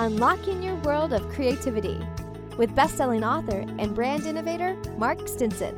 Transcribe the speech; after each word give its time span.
Unlocking 0.00 0.62
Your 0.62 0.76
World 0.76 1.12
of 1.12 1.28
Creativity 1.30 2.00
with 2.56 2.72
best-selling 2.72 3.24
author 3.24 3.64
and 3.80 3.96
brand 3.96 4.26
innovator 4.26 4.76
Mark 4.96 5.26
Stinson. 5.26 5.74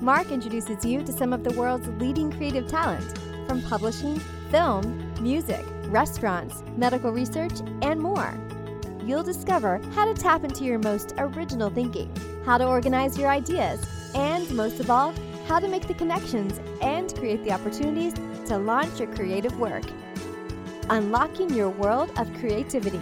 Mark 0.00 0.32
introduces 0.32 0.84
you 0.84 1.04
to 1.04 1.12
some 1.12 1.32
of 1.32 1.44
the 1.44 1.52
world's 1.52 1.86
leading 2.00 2.32
creative 2.32 2.66
talent 2.66 3.16
from 3.46 3.62
publishing, 3.62 4.18
film, 4.50 5.14
music, 5.20 5.64
restaurants, 5.84 6.64
medical 6.76 7.12
research, 7.12 7.52
and 7.82 8.00
more. 8.00 8.34
You'll 9.04 9.22
discover 9.22 9.80
how 9.94 10.12
to 10.12 10.20
tap 10.20 10.42
into 10.42 10.64
your 10.64 10.80
most 10.80 11.14
original 11.16 11.70
thinking, 11.70 12.12
how 12.44 12.58
to 12.58 12.66
organize 12.66 13.16
your 13.16 13.28
ideas, 13.28 14.12
and 14.12 14.50
most 14.50 14.80
of 14.80 14.90
all, 14.90 15.14
how 15.46 15.60
to 15.60 15.68
make 15.68 15.86
the 15.86 15.94
connections 15.94 16.58
and 16.82 17.14
create 17.14 17.44
the 17.44 17.52
opportunities 17.52 18.14
to 18.46 18.58
launch 18.58 18.98
your 18.98 19.14
creative 19.14 19.56
work. 19.60 19.84
Unlocking 20.92 21.54
your 21.54 21.70
world 21.70 22.10
of 22.18 22.28
creativity. 22.40 22.98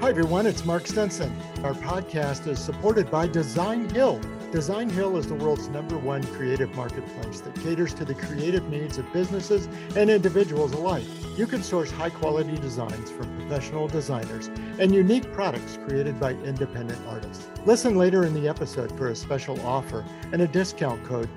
Hi, 0.00 0.08
everyone. 0.08 0.46
It's 0.46 0.64
Mark 0.64 0.86
Stinson. 0.86 1.30
Our 1.62 1.74
podcast 1.74 2.46
is 2.46 2.58
supported 2.58 3.10
by 3.10 3.26
Design 3.26 3.86
Hill. 3.90 4.18
Design 4.50 4.88
Hill 4.88 5.18
is 5.18 5.26
the 5.26 5.34
world's 5.34 5.68
number 5.68 5.98
one 5.98 6.22
creative 6.28 6.74
marketplace 6.74 7.42
that 7.42 7.54
caters 7.56 7.92
to 7.94 8.06
the 8.06 8.14
creative 8.14 8.66
needs 8.70 8.96
of 8.96 9.12
businesses 9.12 9.68
and 9.96 10.08
individuals 10.08 10.72
alike. 10.72 11.04
You 11.36 11.46
can 11.46 11.62
source 11.62 11.90
high 11.90 12.08
quality 12.08 12.56
designs 12.56 13.10
from 13.10 13.36
professional 13.36 13.88
designers 13.88 14.48
and 14.78 14.94
unique 14.94 15.30
products 15.34 15.78
created 15.86 16.18
by 16.18 16.32
independent 16.32 17.06
artists. 17.06 17.50
Listen 17.66 17.94
later 17.94 18.24
in 18.24 18.32
the 18.32 18.48
episode 18.48 18.96
for 18.96 19.10
a 19.10 19.14
special 19.14 19.60
offer 19.66 20.02
and 20.32 20.40
a 20.40 20.48
discount 20.48 21.04
code 21.04 21.28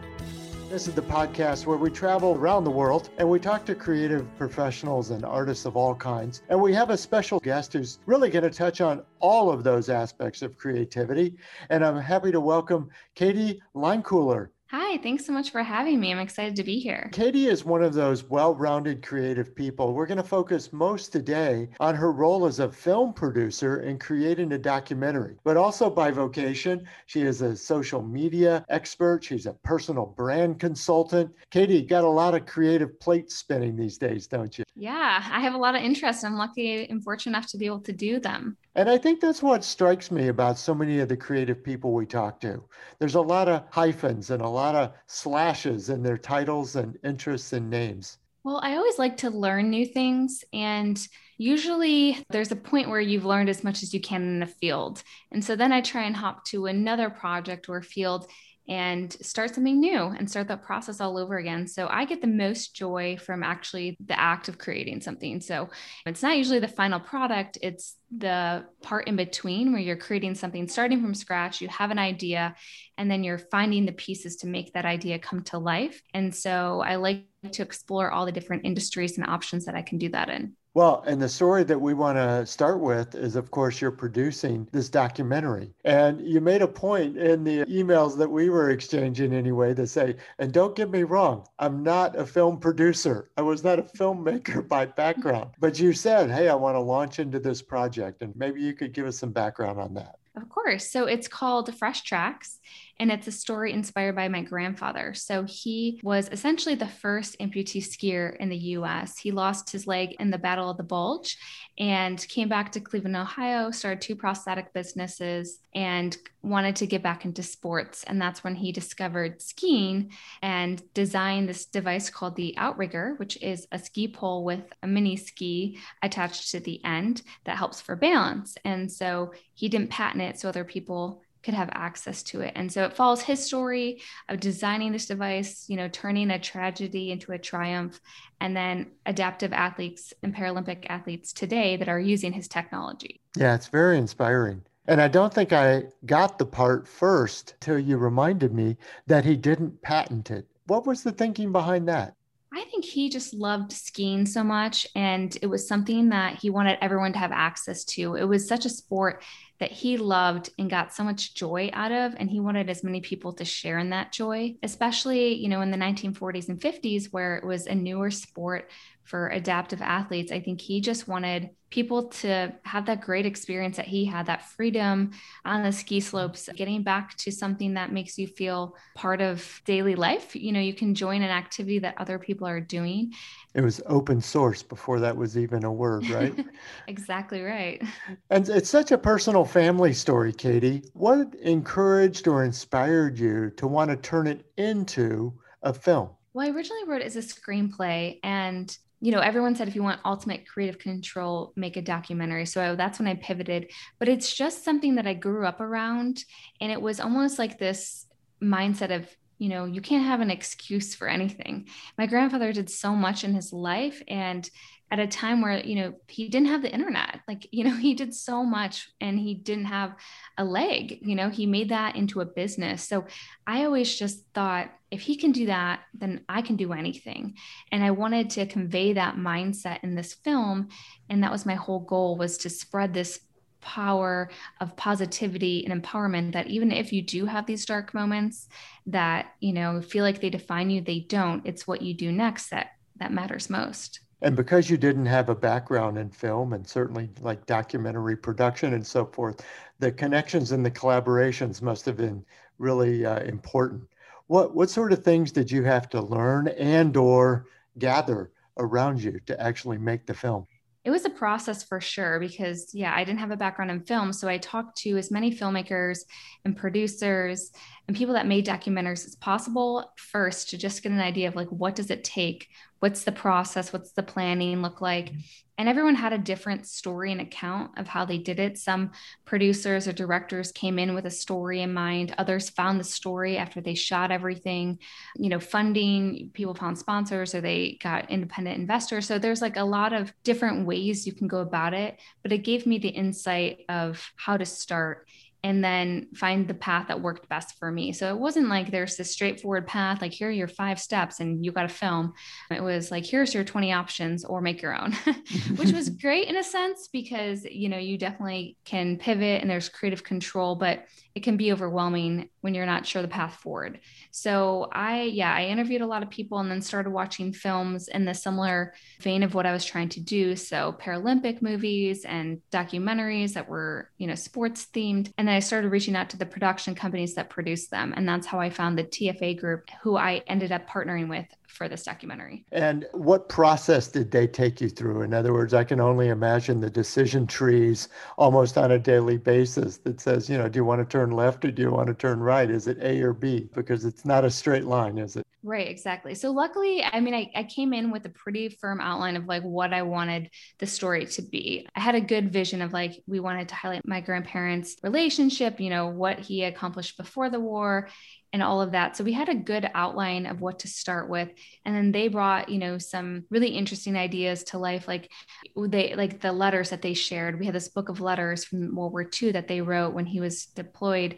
this 0.74 0.88
is 0.88 0.96
the 0.96 1.04
podcast 1.04 1.68
where 1.68 1.78
we 1.78 1.88
travel 1.88 2.34
around 2.34 2.64
the 2.64 2.72
world 2.72 3.12
and 3.20 3.30
we 3.30 3.38
talk 3.38 3.64
to 3.64 3.76
creative 3.76 4.26
professionals 4.40 5.12
and 5.12 5.24
artists 5.24 5.66
of 5.66 5.78
all 5.78 5.94
kinds. 5.94 6.42
And 6.50 6.60
we 6.60 6.74
have 6.74 6.90
a 6.90 6.98
special 6.98 7.38
guest 7.40 7.74
who's 7.74 8.00
really 8.08 8.32
going 8.32 8.42
to 8.42 8.50
touch 8.50 8.82
on 8.82 9.04
all 9.20 9.52
of 9.52 9.64
those 9.64 9.88
aspects 9.88 10.42
of 10.42 10.58
creativity. 10.58 11.36
And 11.70 11.86
I'm 11.86 12.02
happy 12.02 12.32
to 12.32 12.40
welcome 12.40 12.90
Katie 13.14 13.62
Leimkuhler. 13.76 14.50
Hi, 14.76 14.98
thanks 14.98 15.24
so 15.24 15.32
much 15.32 15.52
for 15.52 15.62
having 15.62 16.00
me. 16.00 16.12
I'm 16.12 16.18
excited 16.18 16.56
to 16.56 16.64
be 16.64 16.80
here. 16.80 17.12
Katie 17.14 17.46
is 17.46 17.64
one 17.64 17.84
of 17.84 17.94
those 17.94 18.24
well 18.24 18.56
rounded 18.56 19.06
creative 19.06 19.56
people. 19.56 19.94
We're 19.94 20.08
going 20.08 20.18
to 20.18 20.24
focus 20.24 20.74
most 20.74 21.12
today 21.12 21.70
on 21.80 21.94
her 21.94 22.12
role 22.12 22.48
as 22.48 22.58
a 22.58 22.72
film 22.72 23.14
producer 23.14 23.82
in 23.82 24.00
creating 24.00 24.52
a 24.54 24.58
documentary, 24.58 25.36
but 25.44 25.58
also 25.58 25.92
by 25.92 26.10
vocation, 26.10 26.88
she 27.06 27.22
is 27.22 27.44
a 27.44 27.56
social 27.56 28.02
media 28.02 28.66
expert. 28.70 29.24
She's 29.24 29.46
a 29.46 29.54
personal 29.54 30.08
brand 30.08 30.60
consultant. 30.60 31.32
Katie, 31.52 31.76
you 31.76 31.86
got 31.86 32.04
a 32.04 32.10
lot 32.10 32.34
of 32.34 32.48
creative 32.48 33.00
plates 33.00 33.36
spinning 33.36 33.76
these 33.76 34.00
days, 34.00 34.26
don't 34.26 34.58
you? 34.58 34.64
Yeah, 34.76 35.24
I 35.32 35.40
have 35.42 35.54
a 35.54 35.60
lot 35.60 35.76
of 35.76 35.84
interest. 35.84 36.26
I'm 36.26 36.34
lucky 36.34 36.90
and 36.90 37.04
fortunate 37.04 37.38
enough 37.38 37.48
to 37.52 37.60
be 37.60 37.68
able 37.68 37.82
to 37.82 37.94
do 37.94 38.20
them. 38.20 38.58
And 38.76 38.90
I 38.90 38.98
think 38.98 39.20
that's 39.20 39.44
what 39.44 39.64
strikes 39.64 40.10
me 40.10 40.30
about 40.30 40.58
so 40.58 40.74
many 40.74 41.00
of 41.00 41.08
the 41.08 41.18
creative 41.18 41.64
people 41.64 41.94
we 41.94 42.08
talk 42.08 42.40
to. 42.42 42.64
There's 42.98 43.16
a 43.16 43.22
lot 43.22 43.48
of 43.48 43.64
hyphens 43.70 44.32
and 44.32 44.42
a 44.42 44.48
lot 44.48 44.74
of 44.74 44.94
slashes 45.06 45.90
in 45.90 46.02
their 46.02 46.18
titles 46.18 46.76
and 46.76 46.98
interests 47.04 47.54
and 47.54 47.70
names. 47.70 48.18
Well, 48.44 48.60
I 48.64 48.76
always 48.76 48.98
like 48.98 49.18
to 49.18 49.30
learn 49.30 49.70
new 49.70 49.86
things. 49.86 50.44
And 50.52 51.00
usually 51.38 52.24
there's 52.30 52.52
a 52.52 52.56
point 52.58 52.90
where 52.90 53.00
you've 53.00 53.26
learned 53.26 53.50
as 53.50 53.64
much 53.64 53.84
as 53.84 53.94
you 53.94 54.02
can 54.02 54.24
in 54.24 54.40
the 54.40 54.48
field. 54.48 55.04
And 55.32 55.46
so 55.46 55.56
then 55.56 55.72
I 55.72 55.82
try 55.82 56.04
and 56.04 56.16
hop 56.16 56.44
to 56.46 56.66
another 56.66 57.12
project 57.12 57.70
or 57.70 57.82
field 57.84 58.28
and 58.68 59.12
start 59.14 59.54
something 59.54 59.80
new 59.80 60.00
and 60.04 60.30
start 60.30 60.48
that 60.48 60.64
process 60.64 61.02
all 61.02 61.18
over 61.18 61.38
again. 61.38 61.68
So 61.68 61.88
I 61.90 62.06
get 62.06 62.22
the 62.22 62.28
most 62.28 62.74
joy 62.74 63.18
from 63.18 63.44
actually 63.44 63.98
the 64.06 64.18
act 64.18 64.48
of 64.48 64.58
creating 64.58 65.02
something. 65.02 65.42
So 65.42 65.70
it's 66.06 66.24
not 66.24 66.38
usually 66.38 66.60
the 66.60 66.68
final 66.68 67.00
product, 67.00 67.58
it's 67.62 67.96
the 68.16 68.66
part 68.82 69.08
in 69.08 69.16
between 69.16 69.74
where 69.74 69.82
you're 69.82 69.98
creating 69.98 70.36
something 70.36 70.68
starting 70.68 71.02
from 71.02 71.14
scratch, 71.14 71.60
you 71.60 71.68
have 71.68 71.92
an 71.92 72.00
idea, 72.00 72.56
and 72.98 73.12
then 73.12 73.24
you're 73.24 73.38
finding 73.38 73.86
the 73.86 73.92
pieces 73.92 74.38
to 74.38 74.48
make 74.48 74.74
that 74.74 74.86
idea 74.86 75.20
come 75.20 75.44
to 75.44 75.58
life. 75.58 76.02
And 76.14 76.34
so 76.34 76.82
I 76.82 76.96
like 76.96 77.26
to 77.52 77.64
explore 77.64 78.12
all 78.12 78.26
the 78.26 78.32
different 78.32 78.66
industries 78.66 79.18
and 79.18 79.28
options 79.28 79.66
that 79.66 79.76
I 79.76 79.82
can 79.82 79.98
do 79.98 80.10
that 80.10 80.30
in. 80.30 80.56
Well, 80.76 81.04
and 81.06 81.22
the 81.22 81.30
story 81.30 81.64
that 81.66 81.80
we 81.80 81.94
want 81.94 82.18
to 82.18 82.48
start 82.48 82.80
with 82.80 83.14
is, 83.14 83.36
of 83.36 83.52
course, 83.52 83.80
you're 83.80 83.92
producing 83.92 84.68
this 84.72 84.90
documentary. 84.90 85.72
And 85.86 86.20
you 86.26 86.42
made 86.42 86.64
a 86.64 86.68
point 86.68 87.16
in 87.16 87.44
the 87.44 87.64
emails 87.66 88.18
that 88.18 88.30
we 88.30 88.50
were 88.50 88.72
exchanging 88.72 89.34
anyway 89.34 89.76
to 89.76 89.86
say, 89.86 90.16
and 90.40 90.52
don't 90.52 90.76
get 90.76 90.90
me 90.90 91.04
wrong, 91.04 91.46
I'm 91.60 91.84
not 91.84 92.16
a 92.16 92.26
film 92.26 92.60
producer. 92.60 93.30
I 93.38 93.44
was 93.44 93.64
not 93.64 93.78
a 93.78 93.84
filmmaker 93.84 94.68
by 94.68 94.88
background. 94.88 95.52
But 95.60 95.80
you 95.80 95.94
said, 95.94 96.32
hey, 96.32 96.50
I 96.50 96.56
want 96.56 96.76
to 96.76 96.80
launch 96.80 97.20
into 97.20 97.40
this 97.40 97.62
project. 97.62 98.24
And 98.24 98.36
maybe 98.36 98.60
you 98.60 98.74
could 98.74 98.94
give 98.94 99.06
us 99.06 99.20
some 99.20 99.32
background 99.32 99.80
on 99.80 99.94
that. 99.94 100.16
Of 100.36 100.50
course. 100.50 100.90
So 100.90 101.06
it's 101.06 101.28
called 101.28 101.74
Fresh 101.76 102.02
Tracks, 102.02 102.60
and 103.00 103.12
it's 103.12 103.28
a 103.28 103.32
story 103.32 103.74
inspired 103.74 104.16
by 104.16 104.28
my 104.28 104.42
grandfather. 104.42 105.14
So 105.14 105.44
he 105.44 106.00
was 106.04 106.30
essentially 106.32 106.76
the 106.76 106.88
first 106.88 107.38
amputee 107.40 107.82
skier 107.82 108.36
in 108.38 108.50
the 108.50 108.58
US. 108.58 109.18
He 109.18 109.32
lost 109.32 109.72
his 109.72 109.88
leg 109.88 110.16
in 110.20 110.30
the 110.30 110.38
Battle 110.38 110.70
of 110.70 110.78
the 110.78 110.84
Bulge 110.84 111.38
and 111.78 112.26
came 112.28 112.50
back 112.50 112.72
to 112.74 112.80
Cleveland, 112.80 113.16
Ohio, 113.16 113.72
started 113.72 114.02
two 114.02 114.16
prosthetic 114.16 114.74
businesses, 114.74 115.60
and 115.74 116.16
wanted 116.44 116.76
to 116.76 116.88
get 116.88 117.02
back 117.02 117.26
into 117.26 117.42
sports. 117.42 118.04
And 118.04 118.22
that's 118.22 118.44
when 118.44 118.56
he 118.56 118.72
discovered 118.72 119.42
skiing 119.42 120.12
and 120.42 120.82
designed 120.94 121.50
this 121.50 121.66
device 121.66 122.10
called 122.10 122.36
the 122.36 122.56
Outrigger, 122.58 123.16
which 123.18 123.42
is 123.42 123.68
a 123.72 123.80
ski 123.80 124.08
pole 124.08 124.44
with 124.44 124.64
a 124.84 124.88
mini 124.88 125.16
ski 125.16 125.80
attached 126.04 126.52
to 126.52 126.60
the 126.60 126.84
end 126.86 127.24
that 127.46 127.58
helps 127.58 127.82
for 127.82 127.96
balance. 127.96 128.56
And 128.64 128.92
so 128.92 129.34
he 129.54 129.70
didn't 129.70 129.90
patent 129.90 130.22
it 130.22 130.40
so 130.40 130.50
other 130.50 130.64
people 130.64 131.24
could 131.44 131.54
have 131.54 131.70
access 131.74 132.24
to 132.24 132.42
it. 132.42 132.54
And 132.56 132.72
so 132.72 132.86
it 132.86 132.96
follows 132.96 133.22
his 133.22 133.46
story 133.46 134.02
of 134.30 134.40
designing 134.40 134.92
this 134.92 135.06
device, 135.06 135.66
you 135.68 135.76
know, 135.76 135.90
turning 135.90 136.32
a 136.32 136.40
tragedy 136.40 137.12
into 137.12 137.34
a 137.34 137.38
triumph, 137.38 138.00
and 138.40 138.56
then 138.56 138.92
adaptive 139.06 139.54
athletes 139.54 140.14
and 140.24 140.34
Paralympic 140.34 140.86
athletes 140.90 141.34
today 141.34 141.78
that 141.78 141.90
are 141.90 142.00
using 142.00 142.34
his 142.34 142.48
technology. 142.48 143.20
Yeah, 143.36 143.56
it's 143.56 143.68
very 143.68 143.98
inspiring. 143.98 144.64
And 144.88 145.02
I 145.02 145.08
don't 145.08 145.34
think 145.34 145.54
I 145.54 145.84
got 146.06 146.38
the 146.38 146.46
part 146.46 146.88
first 146.88 147.56
till 147.62 147.80
you 147.80 147.98
reminded 147.98 148.54
me 148.54 148.78
that 149.08 149.24
he 149.24 149.38
didn't 149.38 149.82
patent 149.82 150.32
it. 150.32 150.46
What 150.68 150.86
was 150.86 151.04
the 151.04 151.12
thinking 151.12 151.52
behind 151.52 151.88
that? 151.88 152.16
I 152.54 152.66
think 152.66 152.86
he 152.86 153.10
just 153.10 153.34
loved 153.34 153.72
skiing 153.72 154.26
so 154.26 154.44
much. 154.44 154.86
And 154.96 155.36
it 155.42 155.48
was 155.48 155.68
something 155.68 156.10
that 156.10 156.40
he 156.40 156.50
wanted 156.50 156.78
everyone 156.82 157.14
to 157.14 157.20
have 157.20 157.32
access 157.32 157.84
to. 157.86 158.16
It 158.16 158.26
was 158.26 158.48
such 158.48 158.66
a 158.66 158.70
sport 158.70 159.24
that 159.60 159.72
he 159.72 159.98
loved 159.98 160.50
and 160.58 160.70
got 160.70 160.94
so 160.94 161.04
much 161.04 161.36
joy 161.36 161.70
out 161.74 161.92
of. 161.92 162.14
And 162.18 162.30
he 162.30 162.40
wanted 162.40 162.70
as 162.70 162.84
many 162.84 163.02
people 163.02 163.34
to 163.34 163.46
share 163.46 163.80
in 163.80 163.92
that 163.92 164.12
joy, 164.12 164.56
especially, 164.64 165.36
you 165.36 165.48
know, 165.48 165.62
in 165.62 165.72
the 165.72 165.78
1940s 165.78 166.50
and 166.50 166.60
50s, 166.60 167.12
where 167.12 167.38
it 167.38 167.46
was 167.46 167.68
a 167.68 167.76
newer 167.76 168.12
sport 168.12 168.70
for 169.04 169.30
adaptive 169.30 169.82
athletes. 169.82 170.32
I 170.32 170.40
think 170.40 170.62
he 170.62 170.80
just 170.80 171.08
wanted 171.08 171.50
people 171.70 172.10
to 172.10 172.54
have 172.64 172.86
that 172.86 173.02
great 173.02 173.26
experience 173.26 173.78
that 173.78 173.88
he 173.88 174.06
had, 174.06 174.28
that 174.28 174.44
freedom 174.44 175.12
on 175.44 175.64
the 175.64 175.72
ski 175.72 176.00
slopes, 176.00 176.48
getting 176.56 176.84
back 176.84 177.18
to 177.18 177.32
something 177.32 177.74
that 177.74 177.92
makes 177.92 178.18
you 178.18 178.28
feel 178.28 178.76
part 178.96 179.22
of 179.22 179.62
daily 179.66 179.96
life. 179.96 180.36
You 180.36 180.52
know, 180.52 180.60
you 180.60 180.74
can 180.74 180.94
join 180.94 181.24
an 181.24 181.32
activity 181.32 181.80
that 181.80 181.96
other 181.98 182.20
people 182.20 182.48
are 182.48 182.62
doing. 182.62 183.14
It 183.56 183.62
was 183.62 183.82
open 183.88 184.22
source 184.22 184.62
before 184.62 185.00
that 185.00 185.18
was 185.18 185.38
even 185.38 185.64
a 185.64 185.72
word, 185.72 186.08
right? 186.12 186.34
exactly 186.88 187.42
right. 187.42 187.82
And 188.30 188.48
it's 188.48 188.70
such 188.70 188.92
a 188.92 188.98
personal 188.98 189.43
family 189.46 189.94
story, 189.94 190.34
Katie. 190.34 190.84
What 190.94 191.34
encouraged 191.36 192.28
or 192.28 192.44
inspired 192.44 193.18
you 193.18 193.52
to 193.52 193.68
want 193.68 193.92
to 193.92 193.98
turn 193.98 194.28
it 194.28 194.46
into 194.58 195.34
a 195.62 195.74
film? 195.74 196.10
Well, 196.34 196.48
I 196.48 196.52
originally 196.52 196.84
wrote 196.88 197.02
it 197.02 197.06
as 197.06 197.16
a 197.16 197.20
screenplay, 197.20 198.20
and 198.24 198.76
you 199.04 199.12
know, 199.12 199.20
everyone 199.20 199.54
said 199.54 199.68
if 199.68 199.76
you 199.76 199.84
want 199.84 200.00
ultimate 200.06 200.48
creative 200.48 200.80
control, 200.80 201.52
make 201.58 201.76
a 201.76 201.82
documentary. 201.82 202.46
So 202.46 202.78
that's 202.78 203.00
when 203.00 203.08
I 203.10 203.16
pivoted. 203.16 203.70
But 204.00 204.08
it's 204.08 204.34
just 204.34 204.64
something 204.64 204.96
that 204.96 205.06
I 205.06 205.14
grew 205.14 205.46
up 205.46 205.60
around. 205.60 206.24
And 206.62 206.72
it 206.72 206.82
was 206.82 207.02
almost 207.02 207.38
like 207.38 207.60
this 207.60 208.06
mindset 208.42 208.96
of, 208.96 209.06
you 209.40 209.50
know, 209.50 209.66
you 209.66 209.82
can't 209.82 210.06
have 210.06 210.22
an 210.22 210.32
excuse 210.32 210.96
for 210.96 211.10
anything. 211.10 211.68
My 211.98 212.06
grandfather 212.06 212.54
did 212.54 212.70
so 212.70 212.96
much 212.96 213.26
in 213.26 213.34
his 213.34 213.52
life. 213.52 214.02
And 214.08 214.50
at 214.94 215.00
a 215.00 215.08
time 215.08 215.42
where 215.42 215.58
you 215.66 215.74
know 215.74 215.94
he 216.08 216.30
didn't 216.30 216.50
have 216.50 216.62
the 216.62 216.72
internet. 216.72 217.22
Like 217.28 217.48
you 217.52 217.64
know 217.64 217.76
he 217.88 217.96
did 217.96 218.14
so 218.14 218.44
much 218.44 218.90
and 219.02 219.18
he 219.18 219.34
didn't 219.34 219.66
have 219.66 219.96
a 220.38 220.46
leg 220.46 221.00
you 221.02 221.16
know 221.16 221.30
he 221.30 221.48
made 221.48 221.70
that 221.70 221.96
into 221.96 222.22
a 222.22 222.26
business. 222.26 222.88
So 222.88 223.06
i 223.48 223.66
always 223.66 223.94
just 223.94 224.24
thought 224.36 224.70
if 224.92 225.02
he 225.02 225.16
can 225.16 225.32
do 225.32 225.48
that 225.48 225.82
then 225.96 226.22
i 226.30 226.44
can 226.44 226.56
do 226.56 226.74
anything. 226.74 227.36
And 227.72 227.84
i 227.84 227.90
wanted 227.90 228.30
to 228.32 228.46
convey 228.46 228.94
that 228.94 229.16
mindset 229.16 229.80
in 229.84 229.96
this 229.96 230.14
film. 230.14 230.70
And 231.10 231.24
that 231.24 231.32
was 231.32 231.46
my 231.46 231.56
whole 231.56 231.80
goal 231.80 232.16
was 232.16 232.38
to 232.40 232.50
spread 232.50 232.94
this 232.94 233.20
power 233.62 234.30
of 234.60 234.76
positivity 234.76 235.66
and 235.66 235.82
empowerment 235.82 236.34
that 236.34 236.48
even 236.48 236.70
if 236.72 236.92
you 236.92 237.02
do 237.02 237.26
have 237.26 237.46
these 237.46 237.66
dark 237.66 237.94
moments 237.94 238.50
that 238.86 239.32
you 239.40 239.54
know 239.54 239.82
feel 239.82 240.04
like 240.04 240.22
they 240.22 240.30
define 240.30 240.70
you 240.70 240.82
they 240.82 241.00
don't. 241.00 241.48
It's 241.48 241.66
what 241.66 241.82
you 241.82 241.96
do 241.96 242.12
next 242.12 242.52
that 242.52 242.74
that 242.98 243.12
matters 243.12 243.50
most 243.50 244.02
And 244.24 244.38
because 244.38 244.70
you 244.70 244.78
didn't 244.78 245.06
have 245.08 245.28
a 245.28 245.36
background 245.36 245.98
in 245.98 246.10
film 246.10 246.54
and 246.54 246.66
certainly 246.66 247.10
like 247.20 247.46
documentary 247.46 248.16
production 248.16 248.74
and 248.74 248.88
so 248.88 249.06
forth, 249.06 249.46
the 249.80 249.92
connections 249.92 250.54
and 250.54 250.66
the 250.66 250.72
collaborations 250.72 251.62
must 251.62 251.86
have 251.86 251.98
been 251.98 252.24
really 252.58 253.06
uh, 253.06 253.20
important. 253.24 253.84
What 254.28 254.56
what 254.56 254.70
sort 254.70 254.94
of 254.94 255.04
things 255.04 255.34
did 255.34 255.52
you 255.52 255.64
have 255.64 255.90
to 255.90 256.02
learn 256.02 256.48
and 256.48 256.96
or 256.96 257.48
gather 257.78 258.32
around 258.58 259.04
you 259.04 259.20
to 259.26 259.40
actually 259.42 259.78
make 259.78 260.06
the 260.06 260.14
film? 260.14 260.48
it 260.84 260.92
was 260.92 261.06
a 261.06 261.10
process 261.10 261.64
for 261.64 261.80
sure 261.80 262.20
because 262.20 262.74
yeah 262.74 262.94
i 262.96 263.04
didn't 263.04 263.20
have 263.20 263.32
a 263.32 263.38
background 263.38 263.72
in 263.72 263.80
film 263.80 264.12
so 264.12 264.28
i 264.28 264.38
talked 264.38 264.78
to 264.78 264.98
as 264.98 265.12
many 265.12 265.34
filmmakers 265.34 266.00
and 266.46 266.58
producers 266.58 267.52
and 267.88 267.98
people 267.98 268.14
that 268.14 268.28
made 268.28 268.46
documentaries 268.46 269.06
it's 269.06 269.16
possible 269.16 269.92
first 269.98 270.50
to 270.50 270.58
just 270.58 270.84
get 270.84 270.92
an 270.92 271.02
idea 271.02 271.28
of 271.28 271.36
like 271.36 271.50
what 271.50 271.76
does 271.76 271.90
it 271.90 272.04
take? 272.04 272.48
What's 272.80 273.04
the 273.04 273.12
process? 273.12 273.72
What's 273.72 273.92
the 273.92 274.04
planning 274.04 274.62
look 274.62 274.82
like? 274.82 275.08
Mm-hmm. 275.08 275.20
And 275.60 275.70
everyone 275.70 275.96
had 275.96 276.14
a 276.14 276.18
different 276.18 276.66
story 276.66 277.12
and 277.12 277.22
account 277.22 277.78
of 277.78 277.88
how 277.88 278.06
they 278.06 278.18
did 278.18 278.40
it. 278.40 278.58
Some 278.58 278.92
producers 279.24 279.88
or 279.88 279.94
directors 279.94 280.52
came 280.52 280.80
in 280.80 280.96
with 280.96 281.06
a 281.06 281.12
story 281.12 281.62
in 281.62 281.74
mind. 281.74 282.16
Others 282.18 282.50
found 282.50 282.80
the 282.80 282.84
story 282.84 283.38
after 283.38 283.62
they 283.62 283.76
shot 283.76 284.12
everything 284.12 284.80
you 285.16 285.30
know 285.30 285.40
funding 285.40 286.32
people 286.34 286.56
found 286.56 286.78
sponsors 286.78 287.36
or 287.36 287.42
they 287.42 287.78
got 287.84 288.10
independent 288.10 288.60
investors. 288.60 289.06
So 289.06 289.20
there's 289.20 289.42
like 289.42 289.58
a 289.58 289.64
lot 289.64 289.94
of 289.94 290.12
different 290.24 290.66
ways 290.66 291.06
you 291.06 291.14
can 291.14 291.28
go 291.28 291.40
about 291.40 291.74
it. 291.74 292.00
But 292.24 292.32
it 292.32 292.40
gave 292.40 292.66
me 292.66 292.78
the 292.80 292.90
insight 292.90 293.60
of 293.70 294.12
how 294.16 294.38
to 294.38 294.46
start 294.46 295.08
and 295.44 295.62
then 295.62 296.08
find 296.16 296.48
the 296.48 296.54
path 296.54 296.88
that 296.88 297.02
worked 297.02 297.28
best 297.28 297.58
for 297.60 297.70
me. 297.70 297.92
So 297.92 298.10
it 298.10 298.18
wasn't 298.18 298.48
like 298.48 298.72
there's 298.72 298.96
this 298.96 299.12
straightforward 299.12 299.68
path, 299.68 300.02
like 300.02 300.14
here 300.14 300.30
are 300.30 300.32
your 300.32 300.48
five 300.48 300.80
steps 300.80 301.20
and 301.20 301.44
you 301.44 301.52
got 301.52 301.64
to 301.64 301.68
film. 301.70 302.14
It 302.50 302.64
was 302.64 302.92
like, 302.92 303.06
here's 303.06 303.34
your 303.34 303.44
20 303.44 303.74
options 303.74 304.24
or 304.24 304.40
make 304.40 304.62
your 304.62 304.74
own, 304.74 304.94
which 305.58 305.74
was 305.74 305.90
great 306.02 306.30
in 306.30 306.38
a 306.38 306.44
sense 306.44 306.88
because, 306.88 307.44
you 307.44 307.68
know, 307.68 307.78
you 307.78 307.98
definitely 307.98 308.56
can 308.64 308.98
pivot 308.98 309.42
and 309.42 309.50
there's 309.50 309.68
creative 309.68 310.04
control, 310.04 310.56
but 310.56 310.86
it 311.14 311.22
can 311.22 311.38
be 311.38 311.52
overwhelming 311.52 312.30
when 312.42 312.56
you're 312.56 312.66
not 312.66 312.88
sure 312.88 313.02
the 313.02 313.08
path 313.08 313.36
forward. 313.36 313.80
So 314.10 314.68
I, 314.72 315.04
yeah, 315.04 315.32
I 315.32 315.46
interviewed 315.46 315.82
a 315.82 315.88
lot 315.88 316.02
of 316.02 316.10
people 316.10 316.40
and 316.40 316.50
then 316.50 316.62
started 316.62 316.90
watching 316.90 317.34
films 317.34 317.88
in 317.88 318.06
the 318.06 318.16
similar 318.16 318.74
vein 319.00 319.22
of 319.22 319.36
what 319.36 319.46
I 319.46 319.52
was 319.52 319.64
trying 319.64 319.90
to 319.90 320.00
do. 320.00 320.36
So 320.36 320.76
Paralympic 320.82 321.42
movies 321.42 322.04
and 322.04 322.42
documentaries 322.52 323.34
that 323.34 323.48
were, 323.48 323.92
you 324.00 324.08
know, 324.08 324.16
sports 324.16 324.68
themed. 324.74 325.12
And 325.18 325.28
then 325.28 325.33
I 325.34 325.40
started 325.40 325.70
reaching 325.70 325.96
out 325.96 326.10
to 326.12 326.18
the 326.18 326.26
production 326.26 326.76
companies 326.76 327.14
that 327.16 327.30
produced 327.30 327.72
them. 327.72 327.94
And 327.96 328.08
that's 328.08 328.28
how 328.28 328.40
I 328.40 328.50
found 328.50 328.78
the 328.78 328.84
TFA 328.84 329.40
group, 329.40 329.70
who 329.82 329.98
I 329.98 330.22
ended 330.28 330.52
up 330.52 330.68
partnering 330.70 331.10
with 331.10 331.26
for 331.48 331.70
this 331.70 331.84
documentary. 331.84 332.44
And 332.52 332.86
what 332.94 333.30
process 333.30 333.88
did 333.88 334.12
they 334.12 334.28
take 334.28 334.60
you 334.60 334.70
through? 334.70 335.04
In 335.04 335.14
other 335.14 335.34
words, 335.34 335.54
I 335.54 335.64
can 335.64 335.80
only 335.80 336.10
imagine 336.10 336.60
the 336.60 336.70
decision 336.70 337.28
trees 337.28 337.90
almost 338.18 338.58
on 338.58 338.72
a 338.72 338.80
daily 338.80 339.18
basis 339.18 339.78
that 339.78 340.02
says, 340.02 340.30
you 340.30 340.38
know, 340.38 340.50
do 340.50 340.58
you 340.58 340.66
want 340.66 340.82
to 340.82 340.86
turn 340.86 341.12
left 341.12 341.46
or 341.46 341.52
do 341.52 341.62
you 341.62 341.72
want 341.72 341.88
to 341.88 341.94
turn 341.94 342.20
right? 342.20 342.50
Is 342.50 342.68
it 342.68 342.78
A 342.82 343.02
or 343.02 343.14
B? 343.14 343.50
Because 343.54 343.86
it's 343.86 344.06
not 344.06 344.26
a 344.26 344.32
straight 344.32 344.66
line, 344.66 344.98
is 344.98 345.16
it? 345.16 345.26
Right, 345.46 345.68
exactly. 345.68 346.16
So 346.16 346.32
luckily, 346.32 346.82
I 346.82 347.02
mean, 347.02 347.14
I, 347.14 347.30
I 347.36 347.44
came 347.44 347.74
in 347.74 347.92
with 347.92 348.06
a 348.06 348.10
pretty 348.10 348.48
firm 348.48 348.80
outline 348.80 349.18
of 349.18 349.26
like 349.26 349.44
what 349.44 349.74
I 349.74 349.82
wanted 349.82 350.30
the 350.60 350.66
story 350.66 351.06
to 351.06 351.22
be. 351.22 351.68
I 351.76 351.82
had 351.82 351.96
a 351.96 352.02
good 352.02 352.32
vision 352.32 352.62
of 352.62 352.72
like 352.72 353.04
we 353.08 353.20
wanted 353.20 353.50
to 353.50 353.56
highlight 353.56 353.86
my 353.86 354.00
grandparents' 354.00 354.78
relationship, 354.84 355.60
you 355.60 355.70
know, 355.70 355.88
what 355.88 356.20
he 356.20 356.44
accomplished 356.44 356.96
before 356.96 357.30
the 357.30 357.42
war 357.42 357.90
and 358.32 358.42
all 358.42 358.62
of 358.62 358.72
that. 358.72 358.96
So 358.96 359.04
we 359.04 359.12
had 359.12 359.28
a 359.28 359.36
good 359.36 359.70
outline 359.76 360.28
of 360.28 360.40
what 360.40 360.60
to 360.60 360.70
start 360.70 361.10
with. 361.10 361.30
And 361.66 361.76
then 361.76 361.92
they 361.92 362.08
brought, 362.08 362.48
you 362.48 362.58
know, 362.58 362.78
some 362.78 363.26
really 363.30 363.50
interesting 363.50 363.98
ideas 363.98 364.46
to 364.46 364.58
life. 364.58 364.88
Like 364.88 365.12
they 365.56 365.94
like 365.96 366.22
the 366.22 366.32
letters 366.32 366.70
that 366.70 366.82
they 366.82 366.94
shared. 366.94 367.38
We 367.38 367.46
had 367.46 367.54
this 367.54 367.68
book 367.68 367.90
of 367.90 368.00
letters 368.00 368.46
from 368.46 368.74
World 368.76 368.94
War 368.94 369.08
II 369.22 369.34
that 369.34 369.50
they 369.50 369.60
wrote 369.60 369.94
when 369.94 370.06
he 370.06 370.22
was 370.22 370.46
deployed. 370.46 371.18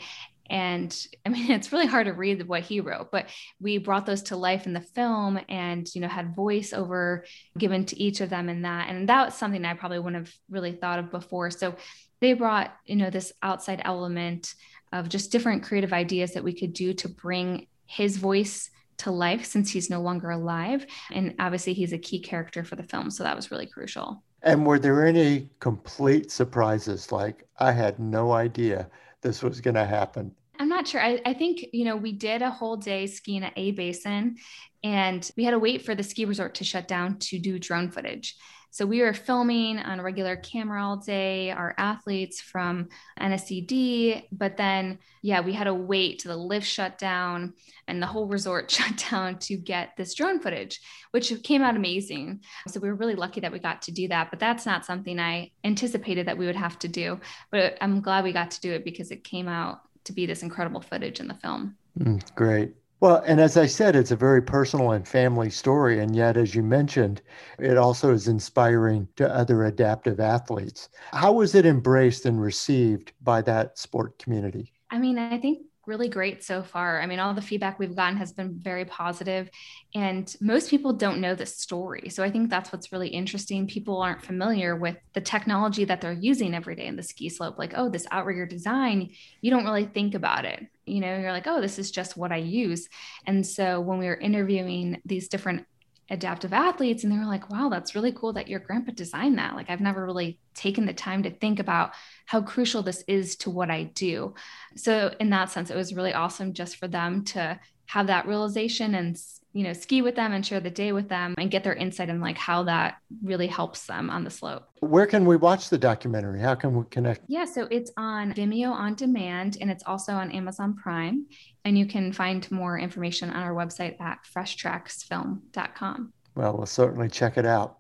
And 0.50 0.96
I 1.26 1.30
mean, 1.30 1.52
it's 1.52 1.72
really 1.72 1.86
hard 1.86 2.08
to 2.08 2.14
read 2.14 2.48
what 2.48 2.64
he 2.64 2.80
wrote, 2.80 3.12
but 3.12 3.30
we 3.60 3.78
brought 3.78 4.06
those 4.06 4.24
to 4.24 4.36
life 4.36 4.66
in 4.66 4.74
the 4.74 4.82
film 4.82 5.40
and, 5.50 5.88
you 5.94 6.02
know, 6.02 6.08
had 6.08 6.36
voiceover 6.36 7.22
given 7.58 7.86
to 7.86 8.00
each 8.00 8.22
of 8.22 8.30
them 8.30 8.50
in 8.50 8.64
that. 8.64 8.90
And 8.90 9.10
that 9.10 9.26
was 9.26 9.34
something 9.36 9.64
I 9.66 9.74
probably 9.74 10.00
wouldn't 10.00 10.26
have 10.26 10.36
really 10.50 10.74
thought 10.74 11.00
of 11.00 11.12
before. 11.12 11.50
So 11.52 11.76
they 12.22 12.34
brought, 12.34 12.76
you 12.86 12.96
know, 12.96 13.10
this 13.10 13.34
outside 13.42 13.82
element 13.84 14.54
of 14.92 15.10
just 15.10 15.32
different 15.32 15.64
creative 15.64 15.94
ideas 15.94 16.34
that 16.34 16.44
we 16.44 16.54
could 16.54 16.74
do 16.74 16.94
to 16.94 17.10
bring 17.10 17.68
his 17.88 18.18
voice 18.18 18.70
to 18.98 19.12
life 19.12 19.46
since 19.46 19.72
he's 19.72 19.90
no 19.90 20.02
longer 20.02 20.30
alive. 20.30 20.86
And 21.12 21.36
obviously, 21.40 21.74
he's 21.74 21.94
a 21.94 21.98
key 21.98 22.20
character 22.20 22.64
for 22.64 22.76
the 22.76 22.84
film. 22.84 23.12
So 23.12 23.24
that 23.24 23.36
was 23.36 23.52
really 23.52 23.66
crucial. 23.66 24.24
And 24.42 24.66
were 24.66 24.80
there 24.80 25.06
any 25.06 25.50
complete 25.60 26.32
surprises? 26.32 27.12
Like, 27.12 27.48
I 27.60 27.72
had 27.72 28.00
no 28.00 28.32
idea 28.32 28.90
this 29.26 29.42
was 29.42 29.60
going 29.60 29.74
to 29.74 29.86
happen. 29.86 30.32
I'm 30.60 30.70
not 30.70 30.88
sure. 30.88 31.02
I, 31.02 31.20
I, 31.26 31.34
think, 31.34 31.66
you 31.74 31.84
know, 31.84 31.98
we 31.98 32.12
did 32.12 32.44
a 32.44 32.52
whole 32.52 32.78
day 32.78 33.08
skiing 33.08 33.44
at 33.44 33.54
A 33.56 33.72
Basin 33.72 34.38
and 34.84 35.30
we 35.36 35.44
had 35.44 35.52
to 35.52 35.60
wait 35.60 35.82
for 35.82 35.96
the 35.96 36.04
ski 36.04 36.26
resort 36.26 36.56
to 36.56 36.64
shut 36.64 36.88
down 36.88 37.18
to 37.20 37.40
do 37.40 37.58
drone 37.58 37.90
footage. 37.90 38.36
So 38.76 38.86
we 38.86 39.02
were 39.02 39.14
filming 39.14 39.80
on 39.80 40.02
a 40.02 40.04
regular 40.04 40.36
camera 40.36 40.86
all 40.86 40.98
day, 40.98 41.50
our 41.50 41.74
athletes 41.78 42.42
from 42.42 42.90
NSCD, 43.18 44.24
but 44.34 44.58
then, 44.58 45.00
yeah, 45.22 45.40
we 45.40 45.54
had 45.54 45.64
to 45.64 45.74
wait 45.74 46.20
till 46.20 46.34
the 46.34 46.44
lift 46.44 46.68
shut 46.68 46.98
down 46.98 47.54
and 47.88 48.02
the 48.02 48.06
whole 48.06 48.28
resort 48.36 48.70
shut 48.78 49.02
down 49.10 49.40
to 49.40 49.56
get 49.56 49.92
this 49.96 50.14
drone 50.14 50.42
footage, 50.42 50.82
which 51.12 51.32
came 51.42 51.62
out 51.62 51.78
amazing. 51.78 52.42
So 52.68 52.82
we 52.82 52.90
were 52.90 52.96
really 52.96 53.16
lucky 53.16 53.40
that 53.40 53.54
we 53.54 53.60
got 53.60 53.82
to 53.84 53.94
do 53.94 54.10
that, 54.10 54.30
but 54.30 54.42
that's 54.42 54.66
not 54.66 54.84
something 54.84 55.22
I 55.22 55.52
anticipated 55.64 56.28
that 56.28 56.38
we 56.38 56.46
would 56.46 56.58
have 56.58 56.78
to 56.80 56.90
do. 56.90 57.22
But 57.52 57.78
I'm 57.80 58.02
glad 58.02 58.26
we 58.26 58.34
got 58.34 58.52
to 58.52 58.60
do 58.60 58.74
it 58.74 58.84
because 58.84 59.10
it 59.10 59.24
came 59.24 59.48
out 59.48 59.84
to 60.04 60.12
be 60.12 60.26
this 60.26 60.44
incredible 60.44 60.82
footage 60.82 61.22
in 61.22 61.30
the 61.30 61.36
film. 61.36 61.78
Mm, 61.98 62.36
great. 62.36 62.74
Well, 63.00 63.24
and 63.26 63.40
as 63.40 63.56
I 63.58 63.68
said, 63.68 63.96
it's 63.96 64.12
a 64.12 64.16
very 64.18 64.42
personal 64.42 64.92
and 64.92 65.08
family 65.08 65.50
story. 65.50 66.00
And 66.00 66.16
yet, 66.16 66.36
as 66.38 66.56
you 66.56 66.64
mentioned, 66.64 67.22
it 67.60 67.78
also 67.78 68.12
is 68.12 68.28
inspiring 68.28 69.08
to 69.18 69.34
other 69.34 69.64
adaptive 69.64 70.20
athletes. 70.20 70.90
How 71.12 71.34
was 71.34 71.56
it 71.56 71.66
embraced 71.66 72.26
and 72.26 72.42
received 72.42 73.14
by 73.22 73.42
that 73.44 73.78
sport 73.78 74.18
community? 74.20 74.74
I 74.90 74.98
mean, 75.00 75.18
I 75.18 75.38
think 75.40 75.68
really 75.88 76.10
great 76.10 76.44
so 76.44 76.64
far. 76.64 77.02
I 77.02 77.06
mean, 77.06 77.20
all 77.20 77.34
the 77.34 77.42
feedback 77.42 77.80
we've 77.80 77.96
gotten 77.96 78.18
has 78.18 78.34
been 78.34 78.60
very 78.60 78.86
positive, 78.86 79.50
and 79.94 80.34
most 80.42 80.70
people 80.70 80.94
don't 80.94 81.22
know 81.22 81.36
the 81.36 81.46
story. 81.46 82.10
So 82.10 82.24
I 82.24 82.32
think 82.32 82.50
that's 82.50 82.72
what's 82.72 82.92
really 82.92 83.10
interesting. 83.10 83.68
People 83.68 84.02
aren't 84.02 84.24
familiar 84.24 84.76
with 84.76 84.98
the 85.14 85.22
technology 85.22 85.86
that 85.86 86.02
they're 86.02 86.14
using 86.14 86.54
every 86.54 86.76
day 86.76 86.88
in 86.88 86.96
the 86.96 87.04
ski 87.04 87.30
slope. 87.30 87.58
Like, 87.58 87.74
oh, 87.76 87.90
this 87.90 88.08
outrigger 88.12 88.46
design, 88.46 89.12
you 89.42 89.52
don't 89.52 89.66
really 89.66 89.86
think 89.86 90.16
about 90.16 90.46
it. 90.46 90.66
You 90.86 91.02
know, 91.02 91.18
you're 91.18 91.32
like, 91.32 91.48
oh, 91.48 91.62
this 91.62 91.80
is 91.80 91.92
just 91.92 92.18
what 92.18 92.32
I 92.32 92.38
use. 92.38 92.88
And 93.26 93.46
so 93.46 93.80
when 93.80 93.98
we 93.98 94.08
were 94.08 94.16
interviewing 94.16 95.02
these 95.06 95.28
different 95.28 95.66
adaptive 96.10 96.54
athletes 96.54 97.04
and 97.04 97.12
they 97.12 97.18
were 97.18 97.26
like 97.26 97.50
wow 97.50 97.68
that's 97.68 97.96
really 97.96 98.12
cool 98.12 98.34
that 98.34 98.48
your 98.48 98.60
grandpa 98.60 98.92
designed 98.92 99.38
that. 99.38 99.56
Like 99.56 99.70
i've 99.70 99.82
never 99.82 100.06
really 100.06 100.40
taken 100.54 100.86
the 100.86 100.94
time 100.94 101.24
to 101.24 101.32
think 101.32 101.60
about 101.60 101.92
how 102.26 102.42
crucial 102.42 102.84
this 102.84 103.04
is 103.08 103.36
to 103.38 103.50
what 103.50 103.72
i 103.72 103.84
do. 103.84 104.34
So 104.76 105.14
in 105.20 105.32
that 105.32 105.52
sense 105.52 105.70
it 105.70 105.78
was 105.78 105.96
really 105.96 106.14
awesome 106.14 106.54
just 106.54 106.78
for 106.78 106.88
them 106.88 107.24
to 107.26 107.60
have 107.88 108.08
that 108.08 108.28
realization 108.28 108.96
and 108.96 109.20
you 109.54 109.64
know 109.64 109.74
ski 109.74 110.02
with 110.02 110.16
them 110.16 110.34
and 110.34 110.46
share 110.46 110.60
the 110.60 110.70
day 110.70 110.92
with 110.92 111.08
them 111.08 111.34
and 111.38 111.50
get 111.50 111.64
their 111.64 111.76
insight 111.76 112.10
in 112.10 112.20
like 112.20 112.38
how 112.38 112.64
that 112.64 112.98
really 113.24 113.48
helps 113.48 113.86
them 113.86 114.10
on 114.10 114.24
the 114.24 114.30
slope. 114.30 114.68
Where 114.82 115.06
can 115.06 115.26
we 115.26 115.38
watch 115.38 115.70
the 115.70 115.78
documentary? 115.78 116.42
How 116.42 116.56
can 116.56 116.76
we 116.76 116.84
connect? 116.90 117.22
Yeah 117.28 117.46
so 117.46 117.68
it's 117.72 117.92
on 117.98 118.34
vimeo 118.34 118.72
on 118.72 118.96
demand 118.96 119.58
and 119.62 119.72
it's 119.72 119.84
also 119.86 120.14
on 120.14 120.32
amazon 120.32 120.76
prime 120.76 121.26
and 121.64 121.78
you 121.78 121.86
can 121.86 122.12
find 122.12 122.50
more 122.52 122.78
information 122.78 123.30
on 123.30 123.44
our 123.44 123.54
website 123.54 124.00
at 124.02 124.20
freshtracksfilm.com 124.36 126.14
well 126.36 126.58
we'll 126.58 126.66
certainly 126.66 127.10
check 127.10 127.38
it 127.38 127.46
out 127.46 127.78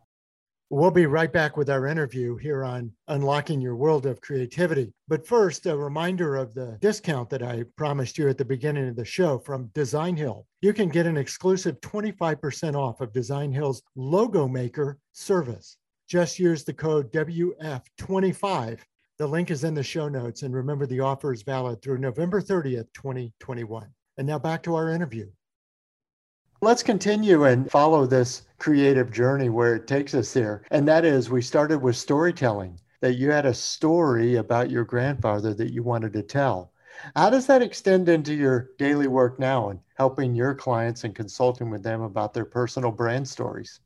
We'll 0.71 0.89
be 0.89 1.05
right 1.05 1.31
back 1.31 1.57
with 1.57 1.69
our 1.69 1.85
interview 1.85 2.37
here 2.37 2.63
on 2.63 2.91
Unlocking 3.07 3.61
Your 3.61 3.75
World 3.75 4.07
of 4.07 4.19
Creativity. 4.19 4.91
But 5.07 5.27
first, 5.27 5.67
a 5.67 5.77
reminder 5.77 6.35
of 6.37 6.55
the 6.55 6.79
discount 6.81 7.29
that 7.29 7.43
I 7.43 7.65
promised 7.77 8.17
you 8.17 8.27
at 8.29 8.39
the 8.39 8.45
beginning 8.45 8.89
of 8.89 8.95
the 8.95 9.05
show 9.05 9.37
from 9.37 9.69
Design 9.75 10.17
Hill. 10.17 10.47
You 10.61 10.73
can 10.73 10.89
get 10.89 11.05
an 11.05 11.17
exclusive 11.17 11.79
25% 11.81 12.73
off 12.73 12.99
of 12.99 13.13
Design 13.13 13.51
Hill's 13.51 13.83
Logo 13.95 14.47
Maker 14.47 14.97
service. 15.11 15.77
Just 16.09 16.39
use 16.39 16.63
the 16.63 16.73
code 16.73 17.11
WF25. 17.11 18.79
The 19.19 19.27
link 19.27 19.51
is 19.51 19.63
in 19.63 19.75
the 19.75 19.83
show 19.83 20.09
notes. 20.09 20.41
And 20.41 20.55
remember, 20.55 20.87
the 20.87 20.99
offer 20.99 21.31
is 21.31 21.43
valid 21.43 21.83
through 21.83 21.99
November 21.99 22.41
30th, 22.41 22.87
2021. 22.95 23.87
And 24.17 24.25
now 24.25 24.39
back 24.39 24.63
to 24.63 24.73
our 24.73 24.89
interview. 24.89 25.29
Let's 26.65 26.81
continue 26.81 27.43
and 27.43 27.69
follow 27.69 28.07
this 28.07 28.41
creative 28.57 29.11
journey 29.11 29.49
where 29.49 29.75
it 29.75 29.85
takes 29.85 30.15
us 30.15 30.33
here. 30.33 30.63
And 30.71 30.87
that 30.87 31.05
is, 31.05 31.29
we 31.29 31.43
started 31.43 31.77
with 31.77 31.95
storytelling, 31.95 32.79
that 33.01 33.17
you 33.17 33.29
had 33.29 33.45
a 33.45 33.53
story 33.53 34.37
about 34.37 34.71
your 34.71 34.83
grandfather 34.83 35.53
that 35.53 35.71
you 35.71 35.83
wanted 35.83 36.11
to 36.13 36.23
tell. 36.23 36.71
How 37.15 37.29
does 37.29 37.45
that 37.45 37.61
extend 37.61 38.09
into 38.09 38.33
your 38.33 38.71
daily 38.79 39.05
work 39.05 39.37
now 39.37 39.69
and 39.69 39.79
helping 39.99 40.33
your 40.33 40.55
clients 40.55 41.03
and 41.03 41.13
consulting 41.13 41.69
with 41.69 41.83
them 41.83 42.01
about 42.01 42.33
their 42.33 42.45
personal 42.45 42.89
brand 42.89 43.27
stories? 43.27 43.79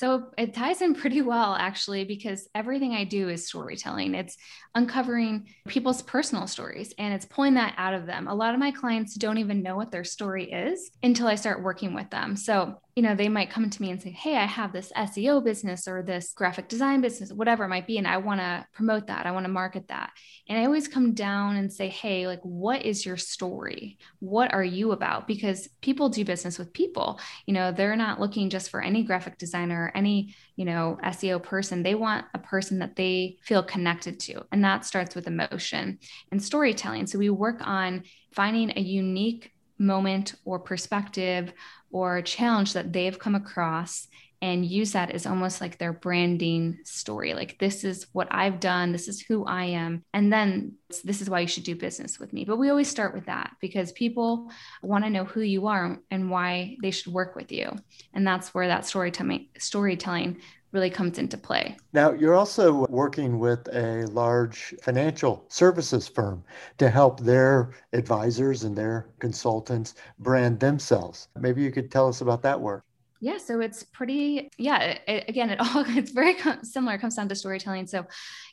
So 0.00 0.30
it 0.38 0.54
ties 0.54 0.80
in 0.80 0.94
pretty 0.94 1.20
well, 1.20 1.54
actually, 1.54 2.06
because 2.06 2.48
everything 2.54 2.94
I 2.94 3.04
do 3.04 3.28
is 3.28 3.46
storytelling. 3.46 4.14
It's 4.14 4.38
uncovering 4.74 5.48
people's 5.68 6.00
personal 6.00 6.46
stories 6.46 6.94
and 6.96 7.12
it's 7.12 7.26
pulling 7.26 7.52
that 7.54 7.74
out 7.76 7.92
of 7.92 8.06
them. 8.06 8.26
A 8.26 8.34
lot 8.34 8.54
of 8.54 8.60
my 8.60 8.70
clients 8.70 9.14
don't 9.14 9.36
even 9.36 9.62
know 9.62 9.76
what 9.76 9.90
their 9.90 10.04
story 10.04 10.50
is 10.50 10.90
until 11.02 11.26
I 11.26 11.34
start 11.34 11.62
working 11.62 11.92
with 11.92 12.08
them. 12.08 12.34
So 12.34 12.80
you 12.96 13.02
know, 13.02 13.14
they 13.14 13.28
might 13.28 13.50
come 13.50 13.70
to 13.70 13.82
me 13.82 13.90
and 13.90 14.02
say, 14.02 14.10
Hey, 14.10 14.36
I 14.36 14.46
have 14.46 14.72
this 14.72 14.92
SEO 14.96 15.44
business 15.44 15.86
or 15.86 16.02
this 16.02 16.32
graphic 16.32 16.68
design 16.68 17.00
business, 17.00 17.32
whatever 17.32 17.64
it 17.64 17.68
might 17.68 17.86
be. 17.86 17.98
And 17.98 18.06
I 18.06 18.16
want 18.16 18.40
to 18.40 18.66
promote 18.72 19.06
that. 19.06 19.26
I 19.26 19.30
want 19.30 19.44
to 19.44 19.52
market 19.52 19.88
that. 19.88 20.10
And 20.48 20.58
I 20.58 20.64
always 20.64 20.88
come 20.88 21.14
down 21.14 21.56
and 21.56 21.72
say, 21.72 21.88
Hey, 21.88 22.26
like, 22.26 22.40
what 22.42 22.84
is 22.84 23.06
your 23.06 23.16
story? 23.16 23.98
What 24.18 24.52
are 24.52 24.64
you 24.64 24.92
about? 24.92 25.26
Because 25.26 25.68
people 25.80 26.08
do 26.08 26.24
business 26.24 26.58
with 26.58 26.72
people. 26.72 27.20
You 27.46 27.54
know, 27.54 27.72
they're 27.72 27.96
not 27.96 28.20
looking 28.20 28.50
just 28.50 28.70
for 28.70 28.82
any 28.82 29.02
graphic 29.02 29.38
designer, 29.38 29.84
or 29.84 29.96
any, 29.96 30.34
you 30.56 30.64
know, 30.64 30.98
SEO 31.04 31.42
person. 31.42 31.82
They 31.82 31.94
want 31.94 32.26
a 32.34 32.38
person 32.38 32.80
that 32.80 32.96
they 32.96 33.38
feel 33.42 33.62
connected 33.62 34.18
to. 34.20 34.44
And 34.52 34.64
that 34.64 34.84
starts 34.84 35.14
with 35.14 35.26
emotion 35.26 35.98
and 36.30 36.42
storytelling. 36.42 37.06
So 37.06 37.18
we 37.18 37.30
work 37.30 37.58
on 37.60 38.04
finding 38.32 38.76
a 38.76 38.80
unique 38.80 39.52
moment 39.80 40.34
or 40.44 40.58
perspective 40.58 41.52
or 41.90 42.22
challenge 42.22 42.72
that 42.74 42.92
they've 42.92 43.18
come 43.18 43.34
across 43.34 44.08
and 44.42 44.64
use 44.64 44.92
that 44.92 45.10
as 45.10 45.26
almost 45.26 45.60
like 45.60 45.76
their 45.76 45.92
branding 45.92 46.78
story. 46.84 47.34
Like, 47.34 47.58
this 47.58 47.84
is 47.84 48.06
what 48.12 48.28
I've 48.30 48.58
done, 48.58 48.90
this 48.90 49.06
is 49.06 49.20
who 49.20 49.44
I 49.44 49.64
am. 49.64 50.02
And 50.14 50.32
then 50.32 50.76
this 51.04 51.20
is 51.20 51.28
why 51.28 51.40
you 51.40 51.46
should 51.46 51.64
do 51.64 51.74
business 51.74 52.18
with 52.18 52.32
me. 52.32 52.46
But 52.46 52.56
we 52.56 52.70
always 52.70 52.88
start 52.88 53.14
with 53.14 53.26
that 53.26 53.52
because 53.60 53.92
people 53.92 54.50
want 54.82 55.04
to 55.04 55.10
know 55.10 55.24
who 55.24 55.42
you 55.42 55.66
are 55.66 55.98
and 56.10 56.30
why 56.30 56.76
they 56.80 56.90
should 56.90 57.12
work 57.12 57.36
with 57.36 57.52
you. 57.52 57.76
And 58.14 58.26
that's 58.26 58.54
where 58.54 58.68
that 58.68 58.86
storytelling 58.86 59.48
storytelling 59.58 60.40
really 60.72 60.90
comes 60.90 61.18
into 61.18 61.36
play. 61.36 61.76
Now, 61.92 62.12
you're 62.12 62.34
also 62.34 62.86
working 62.86 63.38
with 63.38 63.68
a 63.74 64.06
large 64.06 64.74
financial 64.82 65.44
services 65.48 66.08
firm 66.08 66.44
to 66.78 66.88
help 66.88 67.20
their 67.20 67.70
advisors 67.92 68.64
and 68.64 68.76
their 68.76 69.08
consultants 69.18 69.94
brand 70.18 70.60
themselves. 70.60 71.28
Maybe 71.38 71.62
you 71.62 71.72
could 71.72 71.90
tell 71.90 72.08
us 72.08 72.20
about 72.20 72.42
that 72.42 72.60
work. 72.60 72.84
Yeah, 73.22 73.36
so 73.36 73.60
it's 73.60 73.82
pretty, 73.82 74.48
yeah, 74.56 74.96
it, 75.06 75.26
again, 75.28 75.50
it 75.50 75.60
all, 75.60 75.84
it's 75.88 76.10
very 76.10 76.36
similar. 76.62 76.94
It 76.94 77.00
comes 77.00 77.16
down 77.16 77.28
to 77.28 77.34
storytelling. 77.34 77.86
So, 77.86 78.06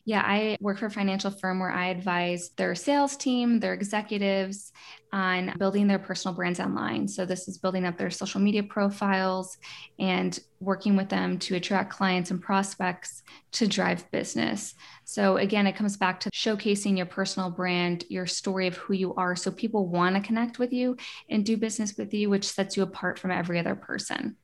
yeah, 0.04 0.22
I 0.26 0.58
work 0.60 0.80
for 0.80 0.88
a 0.88 0.92
financial 0.92 1.32
firm 1.32 1.60
where 1.60 1.72
I 1.72 1.88
advise 1.88 2.50
their 2.58 2.76
sales 2.76 3.16
team, 3.16 3.62
their 3.62 3.74
executives 3.74 4.74
on 5.14 5.54
building 5.58 5.88
their 5.88 6.00
personal 6.00 6.36
brands 6.36 6.60
online. 6.60 7.08
So, 7.08 7.26
this 7.26 7.48
is 7.48 7.58
building 7.58 7.86
up 7.86 7.98
their 7.98 8.12
social 8.12 8.42
media 8.42 8.62
profiles 8.62 9.58
and 10.00 10.38
working 10.60 10.98
with 10.98 11.08
them 11.08 11.40
to 11.40 11.56
attract 11.56 11.94
clients 11.94 12.32
and 12.32 12.42
prospects 12.42 13.24
to 13.54 13.68
drive 13.68 14.10
business. 14.12 14.76
So, 15.10 15.38
again, 15.38 15.68
it 15.68 15.78
comes 15.78 15.96
back 15.96 16.20
to 16.20 16.32
showcasing 16.32 16.98
your 16.98 17.06
personal 17.06 17.50
brand, 17.50 18.04
your 18.10 18.26
story 18.26 18.68
of 18.68 18.76
who 18.76 18.94
you 18.94 19.16
are. 19.16 19.38
So, 19.38 19.52
people 19.52 19.88
want 19.88 20.18
to 20.18 20.22
connect 20.22 20.60
with 20.60 20.74
you 20.74 20.98
and 21.30 21.46
do 21.46 21.56
business 21.56 21.96
with 21.98 22.14
you, 22.14 22.30
which 22.30 22.46
sets 22.46 22.76
you 22.76 22.84
apart 22.84 23.18
from 23.18 23.32
every 23.32 23.58
other 23.58 23.74
person. 23.74 24.36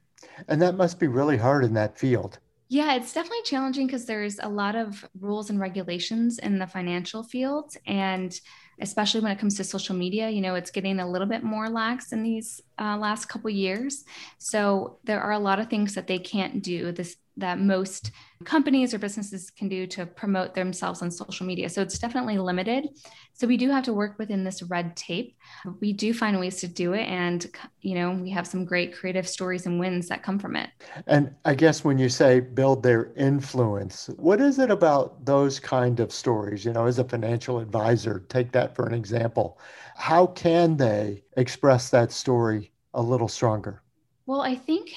And 0.48 0.62
that 0.62 0.76
must 0.76 1.02
be 1.02 1.08
really 1.08 1.36
hard 1.36 1.66
in 1.66 1.74
that 1.74 2.00
field. 2.00 2.40
Yeah, 2.70 2.96
it's 2.96 3.12
definitely 3.12 3.44
challenging 3.44 3.88
because 3.88 4.06
there's 4.06 4.40
a 4.40 4.48
lot 4.48 4.78
of 4.78 5.06
rules 5.20 5.50
and 5.50 5.60
regulations 5.60 6.40
in 6.40 6.60
the 6.60 6.66
financial 6.66 7.24
field. 7.24 7.76
And 7.86 8.34
especially 8.80 9.20
when 9.20 9.34
it 9.34 9.40
comes 9.40 9.58
to 9.58 9.66
social 9.66 9.96
media, 9.96 10.30
you 10.30 10.40
know, 10.40 10.56
it's 10.56 10.72
getting 10.72 11.02
a 11.02 11.08
little 11.08 11.28
bit 11.28 11.44
more 11.44 11.70
lax 11.70 12.14
in 12.14 12.24
these 12.24 12.62
uh, 12.80 12.98
last 12.98 13.26
couple 13.26 13.50
years. 13.50 14.06
So 14.38 14.98
there 15.04 15.22
are 15.22 15.34
a 15.34 15.40
lot 15.40 15.60
of 15.60 15.70
things 15.70 15.94
that 15.96 16.08
they 16.08 16.20
can't 16.20 16.64
do. 16.64 16.94
This 16.94 17.18
that 17.38 17.60
most 17.60 18.12
companies 18.46 18.94
or 18.94 19.00
businesses 19.00 19.50
can 19.50 19.68
do 19.68 19.88
to 19.88 20.06
promote 20.06 20.54
themselves 20.54 21.02
on 21.02 21.10
social 21.10 21.46
media. 21.46 21.70
So 21.70 21.82
it's 21.82 21.98
definitely 21.98 22.38
limited. 22.38 22.90
So 23.34 23.48
we 23.48 23.58
do 23.58 23.70
have 23.72 23.86
to 23.86 23.94
work 23.94 24.20
within 24.20 24.44
this 24.44 24.62
red 24.62 24.96
tape. 24.96 25.36
We 25.80 25.94
do 25.94 26.14
find 26.14 26.40
ways 26.40 26.58
to 26.58 26.68
do 26.68 26.94
it. 26.94 27.06
And, 27.06 27.46
you 27.82 27.96
know, 27.96 28.12
we 28.12 28.30
have 28.32 28.46
some 28.46 28.66
great 28.66 28.94
creative 28.94 29.28
stories 29.28 29.66
and 29.66 29.80
wins 29.80 30.08
that 30.10 30.22
come 30.22 30.38
from 30.38 30.56
it. 30.56 30.70
And 31.08 31.34
I 31.46 31.56
guess 31.56 31.84
when 31.84 31.98
you 31.98 32.10
say 32.10 32.40
build 32.40 32.84
their 32.84 33.12
influence, 33.16 34.10
what 34.18 34.40
is 34.40 34.60
it 34.60 34.70
about 34.70 35.26
those 35.26 35.60
kind 35.60 36.00
of 36.00 36.12
stories? 36.12 36.66
You 36.66 36.74
know, 36.74 36.86
as 36.86 37.00
a 37.00 37.04
financial 37.04 37.60
advisor, 37.60 38.26
take 38.30 38.52
that 38.52 38.76
for 38.76 38.86
an 38.86 38.94
example. 38.94 39.60
How 39.96 40.28
can 40.28 40.78
they 40.78 41.24
express 41.38 41.90
that 41.90 42.12
story 42.12 42.72
a 42.94 43.02
little 43.02 43.28
stronger? 43.28 43.82
Well, 44.26 44.42
I 44.42 44.56
think 44.56 44.94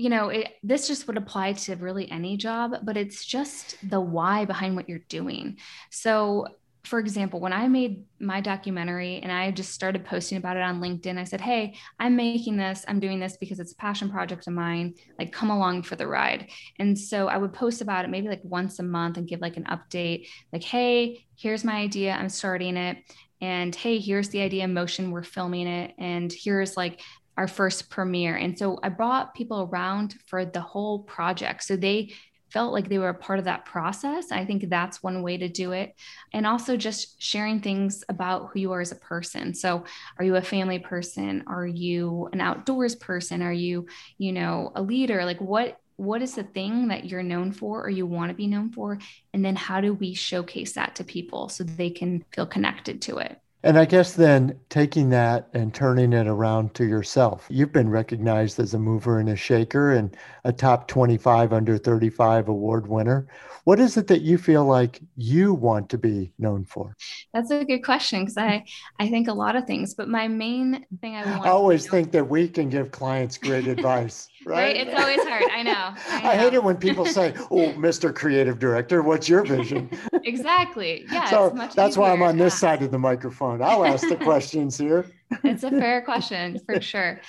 you 0.00 0.08
know, 0.08 0.30
it, 0.30 0.54
this 0.62 0.88
just 0.88 1.06
would 1.06 1.18
apply 1.18 1.52
to 1.52 1.76
really 1.76 2.10
any 2.10 2.38
job, 2.38 2.72
but 2.82 2.96
it's 2.96 3.22
just 3.22 3.76
the 3.88 4.00
why 4.00 4.46
behind 4.46 4.74
what 4.74 4.88
you're 4.88 5.04
doing. 5.10 5.58
So, 5.90 6.46
for 6.84 6.98
example, 6.98 7.38
when 7.38 7.52
I 7.52 7.68
made 7.68 8.04
my 8.18 8.40
documentary 8.40 9.18
and 9.18 9.30
I 9.30 9.50
just 9.50 9.72
started 9.72 10.06
posting 10.06 10.38
about 10.38 10.56
it 10.56 10.62
on 10.62 10.80
LinkedIn, 10.80 11.18
I 11.18 11.24
said, 11.24 11.42
Hey, 11.42 11.74
I'm 11.98 12.16
making 12.16 12.56
this, 12.56 12.82
I'm 12.88 12.98
doing 12.98 13.20
this 13.20 13.36
because 13.36 13.60
it's 13.60 13.72
a 13.72 13.76
passion 13.76 14.08
project 14.08 14.46
of 14.46 14.54
mine. 14.54 14.94
Like, 15.18 15.32
come 15.32 15.50
along 15.50 15.82
for 15.82 15.96
the 15.96 16.06
ride. 16.06 16.48
And 16.78 16.98
so 16.98 17.28
I 17.28 17.36
would 17.36 17.52
post 17.52 17.82
about 17.82 18.06
it 18.06 18.10
maybe 18.10 18.28
like 18.28 18.42
once 18.42 18.78
a 18.78 18.82
month 18.82 19.18
and 19.18 19.28
give 19.28 19.42
like 19.42 19.58
an 19.58 19.64
update, 19.64 20.28
like, 20.50 20.62
Hey, 20.62 21.26
here's 21.36 21.62
my 21.62 21.74
idea, 21.74 22.14
I'm 22.14 22.30
starting 22.30 22.78
it 22.78 22.96
and 23.40 23.74
hey 23.74 23.98
here's 23.98 24.28
the 24.28 24.40
idea 24.40 24.64
in 24.64 24.74
motion 24.74 25.10
we're 25.10 25.22
filming 25.22 25.66
it 25.66 25.94
and 25.98 26.32
here's 26.32 26.76
like 26.76 27.00
our 27.40 27.48
first 27.48 27.88
premiere. 27.88 28.36
And 28.36 28.58
so 28.58 28.78
I 28.82 28.90
brought 28.90 29.32
people 29.32 29.62
around 29.72 30.14
for 30.26 30.44
the 30.44 30.60
whole 30.60 30.98
project. 30.98 31.64
So 31.64 31.74
they 31.74 32.12
felt 32.50 32.74
like 32.74 32.90
they 32.90 32.98
were 32.98 33.08
a 33.08 33.14
part 33.14 33.38
of 33.38 33.46
that 33.46 33.64
process. 33.64 34.30
I 34.30 34.44
think 34.44 34.68
that's 34.68 35.02
one 35.02 35.22
way 35.22 35.38
to 35.38 35.48
do 35.48 35.72
it. 35.72 35.94
And 36.34 36.46
also 36.46 36.76
just 36.76 37.22
sharing 37.22 37.60
things 37.60 38.04
about 38.10 38.50
who 38.50 38.60
you 38.60 38.72
are 38.72 38.82
as 38.82 38.92
a 38.92 38.96
person. 38.96 39.54
So, 39.54 39.84
are 40.18 40.24
you 40.24 40.36
a 40.36 40.42
family 40.42 40.78
person? 40.78 41.44
Are 41.46 41.66
you 41.66 42.28
an 42.34 42.42
outdoors 42.42 42.94
person? 42.94 43.40
Are 43.40 43.52
you, 43.54 43.86
you 44.18 44.32
know, 44.32 44.72
a 44.74 44.82
leader? 44.82 45.24
Like 45.24 45.40
what 45.40 45.78
what 45.96 46.20
is 46.20 46.34
the 46.34 46.42
thing 46.42 46.88
that 46.88 47.06
you're 47.06 47.22
known 47.22 47.52
for 47.52 47.82
or 47.82 47.90
you 47.90 48.06
want 48.06 48.28
to 48.28 48.34
be 48.34 48.48
known 48.48 48.70
for? 48.70 48.98
And 49.32 49.42
then 49.42 49.56
how 49.56 49.80
do 49.80 49.94
we 49.94 50.12
showcase 50.12 50.74
that 50.74 50.96
to 50.96 51.04
people 51.04 51.48
so 51.48 51.64
they 51.64 51.90
can 51.90 52.22
feel 52.34 52.46
connected 52.46 53.00
to 53.02 53.18
it? 53.18 53.40
And 53.62 53.78
I 53.78 53.84
guess 53.84 54.14
then 54.14 54.58
taking 54.70 55.10
that 55.10 55.48
and 55.52 55.74
turning 55.74 56.14
it 56.14 56.26
around 56.26 56.72
to 56.74 56.84
yourself. 56.84 57.46
You've 57.50 57.72
been 57.72 57.90
recognized 57.90 58.58
as 58.58 58.72
a 58.72 58.78
mover 58.78 59.18
and 59.18 59.28
a 59.28 59.36
shaker 59.36 59.92
and 59.92 60.16
a 60.44 60.52
top 60.52 60.88
25 60.88 61.52
under 61.52 61.76
35 61.76 62.48
award 62.48 62.88
winner. 62.88 63.28
What 63.64 63.78
is 63.78 63.98
it 63.98 64.06
that 64.06 64.22
you 64.22 64.38
feel 64.38 64.64
like 64.64 65.00
you 65.16 65.52
want 65.52 65.90
to 65.90 65.98
be 65.98 66.32
known 66.38 66.64
for? 66.64 66.96
That's 67.34 67.50
a 67.50 67.62
good 67.64 67.80
question 67.80 68.20
because 68.20 68.38
I, 68.38 68.64
I 68.98 69.10
think 69.10 69.28
a 69.28 69.34
lot 69.34 69.56
of 69.56 69.66
things, 69.66 69.92
but 69.92 70.08
my 70.08 70.26
main 70.26 70.86
thing 71.02 71.16
I 71.16 71.26
want 71.30 71.46
I 71.46 71.50
always 71.50 71.86
think 71.86 72.12
that 72.12 72.26
we 72.26 72.48
can 72.48 72.70
give 72.70 72.90
clients 72.90 73.36
great 73.36 73.66
advice. 73.66 74.28
Right? 74.44 74.74
right? 74.74 74.76
It's 74.76 74.98
always 74.98 75.22
hard. 75.22 75.44
I 75.52 75.62
know. 75.62 75.72
I, 76.08 76.22
know. 76.22 76.28
I, 76.30 76.36
hate 76.36 76.54
it 76.54 76.64
when 76.64 76.76
people 76.76 77.04
say, 77.04 77.34
"Oh, 77.50 77.72
Mr. 77.74 78.14
Creative 78.14 78.58
Director, 78.58 79.02
what's 79.02 79.28
your 79.28 79.44
vision?" 79.44 79.90
exactly. 80.24 81.04
Yeah. 81.10 81.28
So 81.28 81.50
that's 81.54 81.76
easier. 81.76 82.02
why 82.02 82.12
I'm 82.12 82.22
on 82.22 82.38
this 82.38 82.58
side 82.58 82.82
of 82.82 82.90
the 82.90 82.98
microphone. 82.98 83.62
I'll 83.62 83.84
ask 83.84 84.08
the 84.08 84.16
questions 84.16 84.78
here. 84.78 85.06
it's 85.44 85.62
a 85.62 85.70
fair 85.70 86.02
question 86.02 86.58
for 86.64 86.80
sure. 86.80 87.20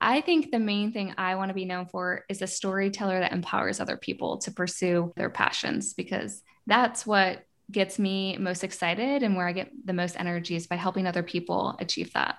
I 0.00 0.20
think 0.20 0.50
the 0.50 0.58
main 0.58 0.92
thing 0.92 1.14
I 1.16 1.36
want 1.36 1.50
to 1.50 1.54
be 1.54 1.64
known 1.64 1.86
for 1.86 2.24
is 2.28 2.42
a 2.42 2.46
storyteller 2.46 3.20
that 3.20 3.32
empowers 3.32 3.80
other 3.80 3.96
people 3.96 4.38
to 4.38 4.50
pursue 4.50 5.12
their 5.16 5.30
passions 5.30 5.94
because 5.94 6.42
that's 6.66 7.06
what 7.06 7.44
gets 7.70 7.98
me 7.98 8.36
most 8.38 8.62
excited 8.62 9.22
and 9.22 9.36
where 9.36 9.48
I 9.48 9.52
get 9.52 9.70
the 9.84 9.92
most 9.92 10.18
energy 10.18 10.54
is 10.54 10.66
by 10.66 10.76
helping 10.76 11.06
other 11.06 11.22
people 11.22 11.76
achieve 11.80 12.12
that. 12.12 12.38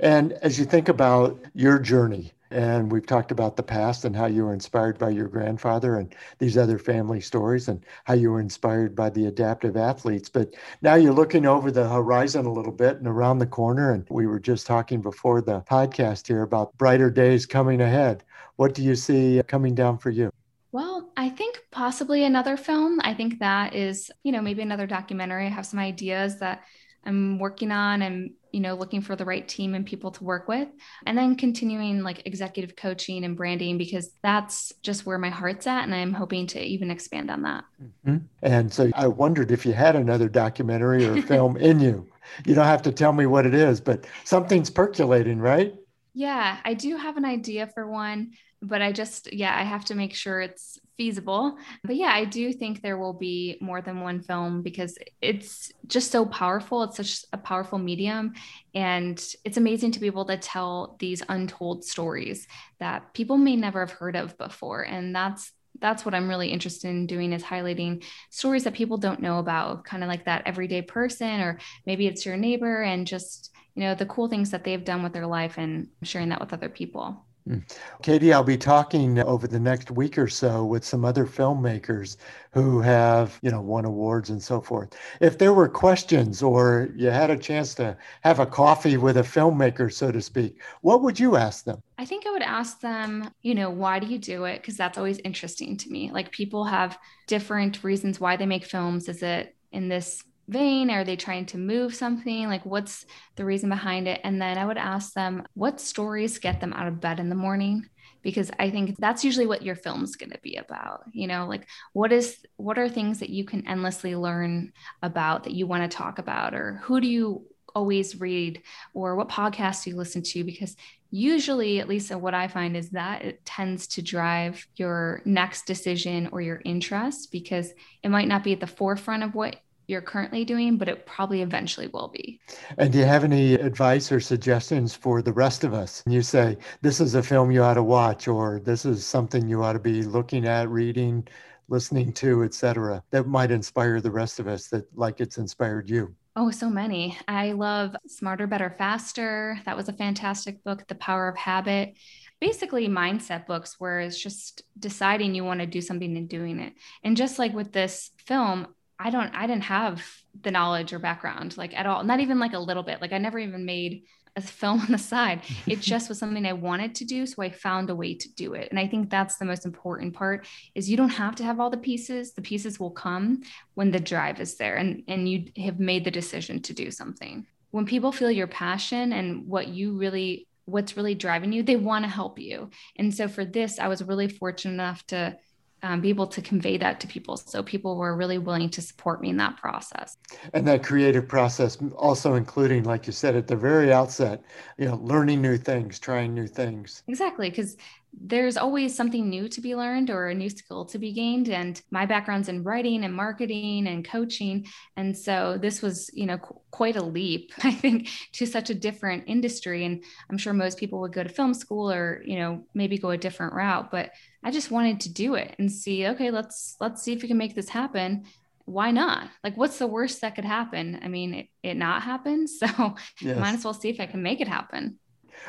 And 0.00 0.32
as 0.34 0.58
you 0.58 0.64
think 0.64 0.88
about 0.88 1.38
your 1.54 1.78
journey, 1.78 2.32
and 2.54 2.92
we've 2.92 3.06
talked 3.06 3.32
about 3.32 3.56
the 3.56 3.62
past 3.64 4.04
and 4.04 4.14
how 4.14 4.26
you 4.26 4.44
were 4.44 4.54
inspired 4.54 4.96
by 4.96 5.10
your 5.10 5.26
grandfather 5.26 5.98
and 5.98 6.14
these 6.38 6.56
other 6.56 6.78
family 6.78 7.20
stories 7.20 7.66
and 7.66 7.84
how 8.04 8.14
you 8.14 8.30
were 8.30 8.40
inspired 8.40 8.94
by 8.94 9.10
the 9.10 9.26
adaptive 9.26 9.76
athletes. 9.76 10.28
But 10.28 10.54
now 10.80 10.94
you're 10.94 11.12
looking 11.12 11.46
over 11.46 11.72
the 11.72 11.88
horizon 11.88 12.46
a 12.46 12.52
little 12.52 12.72
bit 12.72 12.98
and 12.98 13.08
around 13.08 13.40
the 13.40 13.46
corner. 13.46 13.92
And 13.92 14.06
we 14.08 14.28
were 14.28 14.38
just 14.38 14.68
talking 14.68 15.02
before 15.02 15.42
the 15.42 15.62
podcast 15.62 16.28
here 16.28 16.42
about 16.42 16.76
brighter 16.78 17.10
days 17.10 17.44
coming 17.44 17.80
ahead. 17.80 18.22
What 18.54 18.72
do 18.72 18.84
you 18.84 18.94
see 18.94 19.42
coming 19.48 19.74
down 19.74 19.98
for 19.98 20.10
you? 20.10 20.30
Well, 20.70 21.10
I 21.16 21.30
think 21.30 21.58
possibly 21.72 22.22
another 22.22 22.56
film. 22.56 23.00
I 23.02 23.14
think 23.14 23.40
that 23.40 23.74
is, 23.74 24.12
you 24.22 24.30
know, 24.30 24.40
maybe 24.40 24.62
another 24.62 24.86
documentary. 24.86 25.46
I 25.46 25.50
have 25.50 25.66
some 25.66 25.80
ideas 25.80 26.38
that 26.38 26.62
I'm 27.04 27.40
working 27.40 27.72
on 27.72 28.02
and 28.02 28.34
you 28.54 28.60
know 28.60 28.74
looking 28.74 29.02
for 29.02 29.16
the 29.16 29.24
right 29.24 29.46
team 29.46 29.74
and 29.74 29.84
people 29.84 30.12
to 30.12 30.24
work 30.24 30.46
with. 30.46 30.68
And 31.04 31.18
then 31.18 31.34
continuing 31.34 32.02
like 32.02 32.26
executive 32.26 32.76
coaching 32.76 33.24
and 33.24 33.36
branding 33.36 33.76
because 33.76 34.12
that's 34.22 34.72
just 34.82 35.04
where 35.04 35.18
my 35.18 35.30
heart's 35.30 35.66
at 35.66 35.82
and 35.84 35.94
i'm 35.94 36.12
hoping 36.12 36.46
to 36.48 36.60
even 36.60 36.90
expand 36.90 37.30
on 37.30 37.42
that. 37.42 37.64
Mm-hmm. 37.82 38.24
and 38.42 38.72
so 38.72 38.90
i 38.94 39.08
wondered 39.08 39.50
if 39.50 39.66
you 39.66 39.72
had 39.72 39.96
another 39.96 40.28
documentary 40.28 41.04
or 41.04 41.20
film 41.32 41.56
in 41.56 41.80
you. 41.80 42.06
You 42.46 42.54
don't 42.54 42.64
have 42.64 42.82
to 42.82 42.92
tell 42.92 43.12
me 43.12 43.26
what 43.26 43.44
it 43.44 43.54
is 43.54 43.80
but 43.80 44.06
something's 44.24 44.70
percolating 44.70 45.38
right? 45.38 45.74
Yeah, 46.16 46.58
I 46.64 46.74
do 46.74 46.96
have 46.96 47.16
an 47.16 47.24
idea 47.24 47.66
for 47.66 47.88
one, 47.90 48.34
but 48.64 48.82
I 48.82 48.92
just, 48.92 49.32
yeah, 49.32 49.54
I 49.56 49.62
have 49.62 49.84
to 49.86 49.94
make 49.94 50.14
sure 50.14 50.40
it's 50.40 50.78
feasible. 50.96 51.58
But 51.84 51.96
yeah, 51.96 52.08
I 52.08 52.24
do 52.24 52.52
think 52.52 52.80
there 52.80 52.98
will 52.98 53.12
be 53.12 53.58
more 53.60 53.82
than 53.82 54.00
one 54.00 54.20
film 54.22 54.62
because 54.62 54.96
it's 55.20 55.70
just 55.86 56.10
so 56.10 56.24
powerful. 56.24 56.82
It's 56.84 56.96
such 56.96 57.24
a 57.32 57.38
powerful 57.38 57.78
medium. 57.78 58.32
And 58.74 59.22
it's 59.44 59.56
amazing 59.56 59.92
to 59.92 60.00
be 60.00 60.06
able 60.06 60.24
to 60.26 60.36
tell 60.36 60.96
these 60.98 61.22
untold 61.28 61.84
stories 61.84 62.46
that 62.80 63.12
people 63.12 63.36
may 63.36 63.56
never 63.56 63.80
have 63.80 63.92
heard 63.92 64.16
of 64.16 64.38
before. 64.38 64.82
And 64.82 65.14
that's 65.14 65.52
that's 65.80 66.04
what 66.04 66.14
I'm 66.14 66.28
really 66.28 66.50
interested 66.50 66.88
in 66.88 67.08
doing 67.08 67.32
is 67.32 67.42
highlighting 67.42 68.04
stories 68.30 68.62
that 68.62 68.74
people 68.74 68.96
don't 68.96 69.20
know 69.20 69.40
about, 69.40 69.84
kind 69.84 70.04
of 70.04 70.08
like 70.08 70.24
that 70.26 70.46
everyday 70.46 70.82
person, 70.82 71.40
or 71.40 71.58
maybe 71.84 72.06
it's 72.06 72.24
your 72.24 72.36
neighbor 72.36 72.82
and 72.82 73.08
just 73.08 73.50
you 73.74 73.82
know, 73.82 73.94
the 73.94 74.06
cool 74.06 74.28
things 74.28 74.50
that 74.50 74.64
they've 74.64 74.84
done 74.84 75.02
with 75.02 75.12
their 75.12 75.26
life 75.26 75.58
and 75.58 75.88
sharing 76.02 76.28
that 76.28 76.40
with 76.40 76.52
other 76.52 76.68
people. 76.68 77.23
Hmm. 77.46 77.58
Katie, 78.02 78.32
I'll 78.32 78.42
be 78.42 78.56
talking 78.56 79.18
over 79.18 79.46
the 79.46 79.60
next 79.60 79.90
week 79.90 80.16
or 80.16 80.28
so 80.28 80.64
with 80.64 80.82
some 80.82 81.04
other 81.04 81.26
filmmakers 81.26 82.16
who 82.52 82.80
have, 82.80 83.38
you 83.42 83.50
know, 83.50 83.60
won 83.60 83.84
awards 83.84 84.30
and 84.30 84.42
so 84.42 84.62
forth. 84.62 84.96
If 85.20 85.36
there 85.36 85.52
were 85.52 85.68
questions 85.68 86.42
or 86.42 86.88
you 86.96 87.10
had 87.10 87.28
a 87.28 87.36
chance 87.36 87.74
to 87.74 87.98
have 88.22 88.40
a 88.40 88.46
coffee 88.46 88.96
with 88.96 89.18
a 89.18 89.22
filmmaker, 89.22 89.92
so 89.92 90.10
to 90.10 90.22
speak, 90.22 90.58
what 90.80 91.02
would 91.02 91.20
you 91.20 91.36
ask 91.36 91.66
them? 91.66 91.82
I 91.98 92.06
think 92.06 92.26
I 92.26 92.30
would 92.30 92.40
ask 92.40 92.80
them, 92.80 93.28
you 93.42 93.54
know, 93.54 93.68
why 93.68 93.98
do 93.98 94.06
you 94.06 94.18
do 94.18 94.44
it? 94.44 94.62
Because 94.62 94.78
that's 94.78 94.96
always 94.96 95.18
interesting 95.18 95.76
to 95.76 95.90
me. 95.90 96.10
Like 96.10 96.30
people 96.30 96.64
have 96.64 96.98
different 97.26 97.84
reasons 97.84 98.18
why 98.18 98.36
they 98.36 98.46
make 98.46 98.64
films. 98.64 99.06
Is 99.06 99.22
it 99.22 99.54
in 99.70 99.88
this 99.88 100.24
vein? 100.48 100.90
Are 100.90 101.04
they 101.04 101.16
trying 101.16 101.46
to 101.46 101.58
move 101.58 101.94
something? 101.94 102.46
Like, 102.48 102.64
what's 102.64 103.06
the 103.36 103.44
reason 103.44 103.68
behind 103.68 104.08
it? 104.08 104.20
And 104.24 104.40
then 104.40 104.58
I 104.58 104.66
would 104.66 104.78
ask 104.78 105.12
them, 105.12 105.46
what 105.54 105.80
stories 105.80 106.38
get 106.38 106.60
them 106.60 106.72
out 106.72 106.88
of 106.88 107.00
bed 107.00 107.20
in 107.20 107.28
the 107.28 107.34
morning? 107.34 107.88
Because 108.22 108.50
I 108.58 108.70
think 108.70 108.96
that's 108.98 109.24
usually 109.24 109.46
what 109.46 109.62
your 109.62 109.76
film's 109.76 110.16
going 110.16 110.30
to 110.30 110.38
be 110.42 110.56
about. 110.56 111.04
You 111.12 111.26
know, 111.26 111.46
like 111.46 111.68
what 111.92 112.12
is 112.12 112.38
what 112.56 112.78
are 112.78 112.88
things 112.88 113.20
that 113.20 113.30
you 113.30 113.44
can 113.44 113.66
endlessly 113.66 114.16
learn 114.16 114.72
about 115.02 115.44
that 115.44 115.52
you 115.52 115.66
want 115.66 115.90
to 115.90 115.96
talk 115.96 116.18
about, 116.18 116.54
or 116.54 116.80
who 116.82 117.00
do 117.00 117.06
you 117.06 117.46
always 117.74 118.20
read, 118.20 118.62
or 118.94 119.16
what 119.16 119.28
podcasts 119.28 119.84
do 119.84 119.90
you 119.90 119.96
listen 119.96 120.22
to? 120.22 120.44
Because 120.44 120.74
usually, 121.10 121.80
at 121.80 121.88
least 121.88 122.14
what 122.14 122.34
I 122.34 122.48
find 122.48 122.76
is 122.76 122.90
that 122.90 123.22
it 123.24 123.44
tends 123.44 123.86
to 123.88 124.02
drive 124.02 124.66
your 124.76 125.20
next 125.24 125.66
decision 125.66 126.28
or 126.32 126.40
your 126.40 126.62
interest 126.64 127.30
because 127.30 127.72
it 128.02 128.08
might 128.08 128.28
not 128.28 128.42
be 128.42 128.52
at 128.52 128.60
the 128.60 128.66
forefront 128.66 129.22
of 129.22 129.34
what 129.34 129.56
you're 129.86 130.00
currently 130.00 130.44
doing, 130.44 130.76
but 130.76 130.88
it 130.88 131.06
probably 131.06 131.42
eventually 131.42 131.88
will 131.88 132.08
be. 132.08 132.40
And 132.78 132.92
do 132.92 132.98
you 132.98 133.04
have 133.04 133.24
any 133.24 133.54
advice 133.54 134.10
or 134.10 134.20
suggestions 134.20 134.94
for 134.94 135.22
the 135.22 135.32
rest 135.32 135.64
of 135.64 135.74
us? 135.74 136.02
You 136.06 136.22
say, 136.22 136.56
this 136.82 137.00
is 137.00 137.14
a 137.14 137.22
film 137.22 137.50
you 137.50 137.62
ought 137.62 137.74
to 137.74 137.82
watch, 137.82 138.28
or 138.28 138.60
this 138.60 138.84
is 138.84 139.06
something 139.06 139.48
you 139.48 139.62
ought 139.62 139.74
to 139.74 139.78
be 139.78 140.02
looking 140.02 140.46
at, 140.46 140.68
reading, 140.68 141.26
listening 141.68 142.12
to, 142.14 142.42
etc., 142.42 143.02
that 143.10 143.26
might 143.26 143.50
inspire 143.50 144.00
the 144.00 144.10
rest 144.10 144.40
of 144.40 144.46
us 144.46 144.68
that 144.68 144.86
like 144.96 145.20
it's 145.20 145.38
inspired 145.38 145.88
you. 145.88 146.14
Oh, 146.36 146.50
so 146.50 146.68
many. 146.68 147.16
I 147.28 147.52
love 147.52 147.94
Smarter, 148.08 148.48
Better, 148.48 148.74
Faster. 148.76 149.58
That 149.66 149.76
was 149.76 149.88
a 149.88 149.92
fantastic 149.92 150.64
book. 150.64 150.86
The 150.88 150.96
Power 150.96 151.28
of 151.28 151.36
Habit 151.36 151.94
basically 152.40 152.88
mindset 152.88 153.46
books 153.46 153.76
where 153.78 154.00
it's 154.00 154.20
just 154.20 154.62
deciding 154.78 155.34
you 155.34 155.44
want 155.44 155.60
to 155.60 155.66
do 155.66 155.80
something 155.80 156.16
and 156.16 156.28
doing 156.28 156.58
it. 156.58 156.74
And 157.02 157.16
just 157.16 157.38
like 157.38 157.54
with 157.54 157.72
this 157.72 158.10
film, 158.26 158.66
I 158.98 159.10
don't, 159.10 159.34
I 159.34 159.46
didn't 159.46 159.64
have 159.64 160.02
the 160.40 160.50
knowledge 160.50 160.92
or 160.92 160.98
background 160.98 161.56
like 161.56 161.76
at 161.78 161.86
all, 161.86 162.04
not 162.04 162.20
even 162.20 162.38
like 162.38 162.52
a 162.52 162.58
little 162.58 162.82
bit. 162.82 163.00
Like 163.00 163.12
I 163.12 163.18
never 163.18 163.38
even 163.38 163.64
made 163.64 164.04
a 164.36 164.40
film 164.40 164.80
on 164.86 164.92
the 164.92 164.98
side. 164.98 165.42
It 165.66 165.80
just 165.80 166.08
was 166.08 166.18
something 166.18 166.46
I 166.46 166.52
wanted 166.52 166.94
to 166.96 167.04
do. 167.04 167.26
So 167.26 167.42
I 167.42 167.50
found 167.50 167.90
a 167.90 167.94
way 167.94 168.14
to 168.14 168.34
do 168.34 168.54
it. 168.54 168.68
And 168.70 168.78
I 168.78 168.86
think 168.86 169.10
that's 169.10 169.36
the 169.36 169.44
most 169.44 169.66
important 169.66 170.14
part 170.14 170.46
is 170.74 170.90
you 170.90 170.96
don't 170.96 171.08
have 171.10 171.36
to 171.36 171.44
have 171.44 171.60
all 171.60 171.70
the 171.70 171.76
pieces. 171.76 172.32
The 172.32 172.42
pieces 172.42 172.78
will 172.78 172.90
come 172.90 173.42
when 173.74 173.90
the 173.90 174.00
drive 174.00 174.40
is 174.40 174.56
there 174.56 174.76
and, 174.76 175.02
and 175.08 175.28
you 175.28 175.46
have 175.62 175.78
made 175.78 176.04
the 176.04 176.10
decision 176.10 176.62
to 176.62 176.72
do 176.72 176.90
something. 176.90 177.46
When 177.70 177.86
people 177.86 178.12
feel 178.12 178.30
your 178.30 178.46
passion 178.46 179.12
and 179.12 179.46
what 179.46 179.68
you 179.68 179.96
really 179.98 180.46
what's 180.66 180.96
really 180.96 181.14
driving 181.14 181.52
you, 181.52 181.62
they 181.62 181.76
want 181.76 182.06
to 182.06 182.10
help 182.10 182.38
you. 182.38 182.70
And 182.96 183.14
so 183.14 183.28
for 183.28 183.44
this, 183.44 183.78
I 183.78 183.88
was 183.88 184.02
really 184.02 184.28
fortunate 184.28 184.72
enough 184.72 185.06
to 185.08 185.36
um, 185.84 186.00
be 186.00 186.08
able 186.08 186.26
to 186.26 186.40
convey 186.40 186.78
that 186.78 186.98
to 187.00 187.06
people. 187.06 187.36
So 187.36 187.62
people 187.62 187.96
were 187.96 188.16
really 188.16 188.38
willing 188.38 188.70
to 188.70 188.80
support 188.80 189.20
me 189.20 189.28
in 189.28 189.36
that 189.36 189.58
process. 189.58 190.16
And 190.54 190.66
that 190.66 190.82
creative 190.82 191.28
process, 191.28 191.76
also 191.96 192.34
including, 192.34 192.84
like 192.84 193.06
you 193.06 193.12
said 193.12 193.36
at 193.36 193.46
the 193.46 193.54
very 193.54 193.92
outset, 193.92 194.42
you 194.78 194.86
know, 194.86 194.96
learning 194.96 195.42
new 195.42 195.58
things, 195.58 195.98
trying 196.00 196.32
new 196.32 196.46
things. 196.46 197.02
Exactly, 197.06 197.50
because 197.50 197.76
there's 198.20 198.56
always 198.56 198.94
something 198.94 199.28
new 199.28 199.48
to 199.48 199.60
be 199.60 199.74
learned 199.74 200.10
or 200.10 200.28
a 200.28 200.34
new 200.34 200.48
skill 200.48 200.84
to 200.84 200.98
be 200.98 201.12
gained 201.12 201.48
and 201.48 201.82
my 201.90 202.06
background's 202.06 202.48
in 202.48 202.62
writing 202.62 203.04
and 203.04 203.14
marketing 203.14 203.86
and 203.86 204.06
coaching 204.08 204.66
and 204.96 205.16
so 205.16 205.58
this 205.60 205.82
was 205.82 206.10
you 206.14 206.26
know 206.26 206.38
qu- 206.38 206.60
quite 206.70 206.96
a 206.96 207.04
leap 207.04 207.52
i 207.64 207.72
think 207.72 208.08
to 208.32 208.46
such 208.46 208.70
a 208.70 208.74
different 208.74 209.24
industry 209.26 209.84
and 209.84 210.04
i'm 210.30 210.38
sure 210.38 210.52
most 210.52 210.78
people 210.78 211.00
would 211.00 211.12
go 211.12 211.22
to 211.22 211.28
film 211.28 211.52
school 211.54 211.90
or 211.90 212.22
you 212.24 212.38
know 212.38 212.64
maybe 212.74 212.98
go 212.98 213.10
a 213.10 213.16
different 213.16 213.52
route 213.52 213.90
but 213.90 214.10
I 214.44 214.50
just 214.50 214.70
wanted 214.70 215.00
to 215.00 215.12
do 215.12 215.34
it 215.34 215.56
and 215.58 215.72
see, 215.72 216.06
okay, 216.08 216.30
let's 216.30 216.76
let's 216.78 217.02
see 217.02 217.14
if 217.14 217.22
we 217.22 217.28
can 217.28 217.38
make 217.38 217.54
this 217.54 217.70
happen. 217.70 218.24
Why 218.66 218.90
not? 218.90 219.28
Like, 219.42 219.56
what's 219.56 219.78
the 219.78 219.86
worst 219.86 220.20
that 220.20 220.34
could 220.34 220.44
happen? 220.44 221.00
I 221.02 221.08
mean, 221.08 221.34
it, 221.34 221.46
it 221.62 221.76
not 221.76 222.02
happen. 222.02 222.46
So 222.58 222.94
yes. 223.20 223.38
might 223.38 223.54
as 223.54 223.64
well 223.64 223.74
see 223.74 223.88
if 223.88 224.00
I 224.00 224.06
can 224.06 224.22
make 224.22 224.40
it 224.40 224.48
happen. 224.48 224.98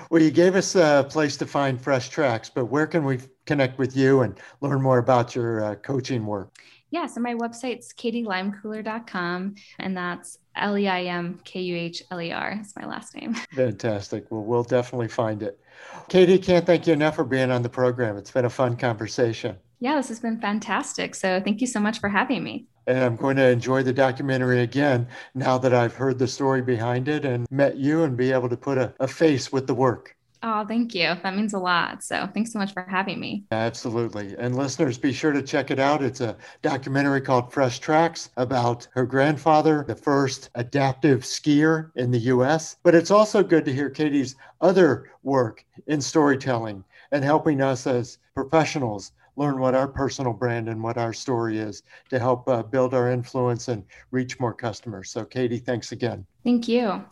Well, 0.10 0.22
you 0.22 0.32
gave 0.32 0.56
us 0.56 0.76
a 0.76 1.06
place 1.10 1.38
to 1.38 1.46
find 1.46 1.80
fresh 1.80 2.10
tracks, 2.10 2.50
but 2.50 2.66
where 2.66 2.88
can 2.88 3.04
we 3.06 3.20
connect 3.46 3.78
with 3.80 3.96
you 3.96 4.22
and 4.22 4.40
learn 4.62 4.82
more 4.82 4.98
about 4.98 5.36
your 5.36 5.64
uh, 5.64 5.76
coaching 5.76 6.26
work? 6.26 6.58
Yeah, 6.92 7.08
so 7.08 7.20
my 7.20 7.34
website's 7.34 7.94
katieleimkuhler.com, 7.94 9.56
and 9.80 9.98
that's 9.98 10.38
L 10.56 10.78
E 10.78 10.88
I 10.88 11.04
M 11.04 11.40
K 11.44 11.60
U 11.62 11.76
H 11.76 12.04
L 12.12 12.22
E 12.22 12.32
R. 12.32 12.58
It's 12.62 12.76
my 12.76 12.86
last 12.86 13.16
name. 13.16 13.34
Fantastic. 13.54 14.26
Well, 14.30 14.44
we'll 14.44 14.64
definitely 14.64 15.10
find 15.10 15.44
it. 15.44 15.60
Katie, 16.08 16.38
can't 16.38 16.66
thank 16.66 16.88
you 16.88 16.94
enough 16.94 17.16
for 17.16 17.26
being 17.26 17.52
on 17.52 17.64
the 17.64 17.70
program. 17.70 18.18
It's 18.18 18.32
been 18.32 18.46
a 18.46 18.50
fun 18.50 18.78
conversation. 18.78 19.58
Yeah, 19.80 19.96
this 19.96 20.08
has 20.08 20.20
been 20.20 20.40
fantastic. 20.40 21.16
So 21.16 21.42
thank 21.42 21.60
you 21.60 21.68
so 21.68 21.80
much 21.80 22.00
for 22.00 22.10
having 22.10 22.44
me. 22.44 22.68
And 22.88 23.04
I'm 23.04 23.16
going 23.16 23.38
to 23.38 23.48
enjoy 23.48 23.84
the 23.84 23.94
documentary 23.94 24.62
again 24.62 25.08
now 25.34 25.58
that 25.58 25.74
I've 25.74 25.96
heard 25.96 26.20
the 26.20 26.28
story 26.28 26.62
behind 26.62 27.08
it 27.08 27.26
and 27.26 27.48
met 27.52 27.78
you 27.78 28.04
and 28.04 28.16
be 28.16 28.32
able 28.32 28.50
to 28.50 28.58
put 28.58 28.78
a, 28.78 28.94
a 29.00 29.08
face 29.08 29.52
with 29.52 29.68
the 29.68 29.74
work. 29.74 30.16
Oh, 30.48 30.64
thank 30.64 30.94
you. 30.94 31.16
That 31.24 31.36
means 31.36 31.54
a 31.54 31.60
lot. 31.60 32.04
So 32.04 32.30
thanks 32.32 32.54
so 32.54 32.60
much 32.60 32.72
for 32.72 32.84
having 32.84 33.20
me. 33.20 33.46
Absolutely. 33.52 34.36
And 34.38 34.56
listeners, 34.56 34.96
be 34.96 35.12
sure 35.12 35.32
to 35.32 35.42
check 35.42 35.72
it 35.72 35.80
out. 35.80 36.04
It's 36.04 36.22
a 36.22 36.38
documentary 36.62 37.22
called 37.22 37.52
Fresh 37.52 37.80
Tracks 37.80 38.30
about 38.38 38.88
her 38.92 39.08
grandfather, 39.08 39.84
the 39.88 39.96
first 39.96 40.52
adaptive 40.54 41.22
skier 41.22 41.90
in 41.96 42.12
the 42.12 42.20
US. 42.20 42.78
But 42.84 42.94
it's 42.94 43.10
also 43.10 43.42
good 43.42 43.66
to 43.66 43.74
hear 43.74 43.90
Katie's 43.90 44.36
other 44.62 45.10
work 45.24 45.66
in 45.88 46.00
storytelling 46.00 46.84
and 47.12 47.24
helping 47.24 47.60
us 47.60 47.88
as 47.88 48.20
professionals 48.36 49.14
learn 49.36 49.60
what 49.60 49.76
our 49.76 49.88
personal 49.88 50.34
brand 50.34 50.70
and 50.70 50.82
what 50.82 50.98
our 50.98 51.14
story 51.14 51.58
is 51.58 51.84
to 52.10 52.20
help 52.20 52.48
uh, 52.48 52.64
build 52.64 52.94
our 52.94 53.12
influence 53.12 53.68
and 53.68 53.84
reach 54.12 54.40
more 54.40 54.54
customers. 54.54 55.10
So, 55.10 55.26
Katie, 55.26 55.60
thanks 55.60 55.92
again. 55.92 56.26
Thank 56.44 56.68
you. 56.68 57.04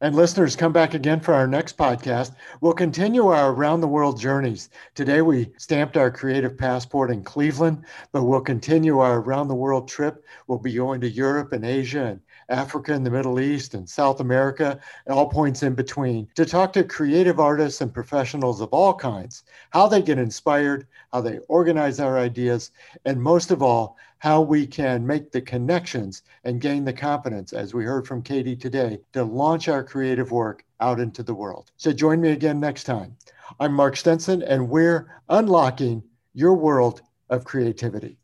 And 0.00 0.14
listeners, 0.14 0.56
come 0.56 0.72
back 0.72 0.94
again 0.94 1.20
for 1.20 1.32
our 1.34 1.46
next 1.46 1.78
podcast. 1.78 2.34
We'll 2.60 2.74
continue 2.74 3.28
our 3.28 3.52
around 3.52 3.80
the 3.80 3.88
world 3.88 4.20
journeys. 4.20 4.68
Today, 4.94 5.22
we 5.22 5.52
stamped 5.56 5.96
our 5.96 6.10
creative 6.10 6.58
passport 6.58 7.10
in 7.10 7.22
Cleveland, 7.22 7.84
but 8.12 8.24
we'll 8.24 8.40
continue 8.40 8.98
our 8.98 9.20
around 9.20 9.48
the 9.48 9.54
world 9.54 9.88
trip. 9.88 10.24
We'll 10.46 10.58
be 10.58 10.74
going 10.74 11.00
to 11.00 11.08
Europe 11.08 11.52
and 11.52 11.64
Asia 11.64 12.04
and 12.06 12.20
Africa 12.48 12.92
and 12.92 13.04
the 13.04 13.10
Middle 13.10 13.40
East 13.40 13.74
and 13.74 13.88
South 13.88 14.20
America, 14.20 14.78
and 15.06 15.14
all 15.14 15.28
points 15.28 15.62
in 15.62 15.74
between, 15.74 16.28
to 16.34 16.44
talk 16.44 16.72
to 16.72 16.84
creative 16.84 17.40
artists 17.40 17.80
and 17.80 17.92
professionals 17.92 18.60
of 18.60 18.68
all 18.70 18.94
kinds, 18.94 19.44
how 19.70 19.86
they 19.86 20.02
get 20.02 20.18
inspired, 20.18 20.86
how 21.12 21.20
they 21.20 21.38
organize 21.48 21.96
their 21.96 22.18
ideas, 22.18 22.70
and 23.04 23.20
most 23.20 23.50
of 23.50 23.62
all, 23.62 23.96
how 24.18 24.40
we 24.40 24.66
can 24.66 25.06
make 25.06 25.30
the 25.30 25.40
connections 25.40 26.22
and 26.44 26.60
gain 26.60 26.84
the 26.84 26.92
confidence, 26.92 27.52
as 27.52 27.74
we 27.74 27.84
heard 27.84 28.06
from 28.06 28.22
Katie 28.22 28.56
today, 28.56 28.98
to 29.12 29.22
launch 29.22 29.68
our 29.68 29.84
creative 29.84 30.30
work 30.30 30.64
out 30.80 30.98
into 30.98 31.22
the 31.22 31.34
world. 31.34 31.70
So 31.76 31.92
join 31.92 32.20
me 32.20 32.30
again 32.30 32.58
next 32.58 32.84
time. 32.84 33.16
I'm 33.60 33.72
Mark 33.72 33.96
Stinson, 33.96 34.42
and 34.42 34.68
we're 34.68 35.20
unlocking 35.28 36.02
your 36.32 36.54
world 36.54 37.02
of 37.28 37.44
creativity. 37.44 38.18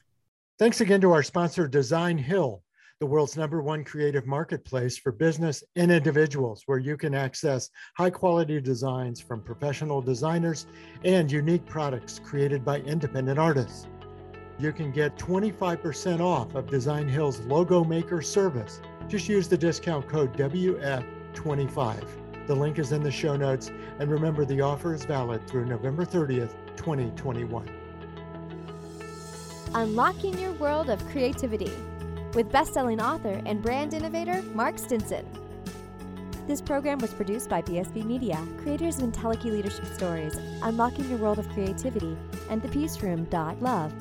Thanks 0.59 0.81
again 0.81 1.01
to 1.03 1.13
our 1.13 1.23
sponsor, 1.23 1.69
Design 1.69 2.19
Hill, 2.19 2.63
the 3.01 3.07
world's 3.07 3.37
number 3.37 3.63
one 3.63 3.83
creative 3.83 4.27
marketplace 4.27 4.97
for 4.99 5.11
business 5.11 5.65
and 5.75 5.91
individuals, 5.91 6.63
where 6.67 6.79
you 6.79 6.97
can 6.97 7.15
access 7.15 7.71
high 7.97 8.11
quality 8.11 8.61
designs 8.61 9.21
from 9.21 9.43
professional 9.43 10.03
designers 10.03 10.67
and 11.05 11.33
unique 11.33 11.65
products 11.67 12.21
created 12.23 12.63
by 12.65 12.81
independent 12.81 13.39
artists 13.39 13.87
you 14.61 14.73
can 14.73 14.91
get 14.91 15.17
25% 15.17 16.21
off 16.21 16.55
of 16.55 16.67
Design 16.67 17.09
Hill's 17.09 17.41
logo 17.41 17.83
maker 17.83 18.21
service. 18.21 18.83
Just 19.09 19.27
use 19.29 19.49
the 19.49 19.57
discount 19.57 20.07
code 20.07 20.37
WF25. 20.37 22.05
The 22.47 22.55
link 22.55 22.79
is 22.79 22.93
in 22.93 23.03
the 23.03 23.11
show 23.11 23.37
notes. 23.37 23.71
And 23.99 24.11
remember, 24.11 24.45
the 24.45 24.61
offer 24.61 24.93
is 24.93 25.05
valid 25.07 25.47
through 25.49 25.65
November 25.65 26.05
30th, 26.05 26.53
2021. 26.77 27.71
Unlocking 29.73 30.39
your 30.39 30.53
world 30.53 30.91
of 30.91 31.03
creativity 31.09 31.73
with 32.35 32.51
best-selling 32.51 33.01
author 33.01 33.41
and 33.47 33.63
brand 33.63 33.95
innovator 33.95 34.43
Mark 34.55 34.79
Stinson. 34.79 35.27
This 36.47 36.61
program 36.61 36.99
was 36.99 37.15
produced 37.15 37.49
by 37.49 37.63
BSB 37.63 38.05
Media, 38.05 38.45
creators 38.63 38.99
of 38.99 39.05
IntelliKey 39.05 39.53
Leadership 39.53 39.87
Stories, 39.87 40.35
Unlocking 40.63 41.09
Your 41.09 41.19
World 41.19 41.39
of 41.39 41.49
Creativity, 41.51 42.17
and 42.49 42.61
the 42.61 42.69
Peace 42.69 43.01
Room. 43.03 43.29
Love. 43.61 43.93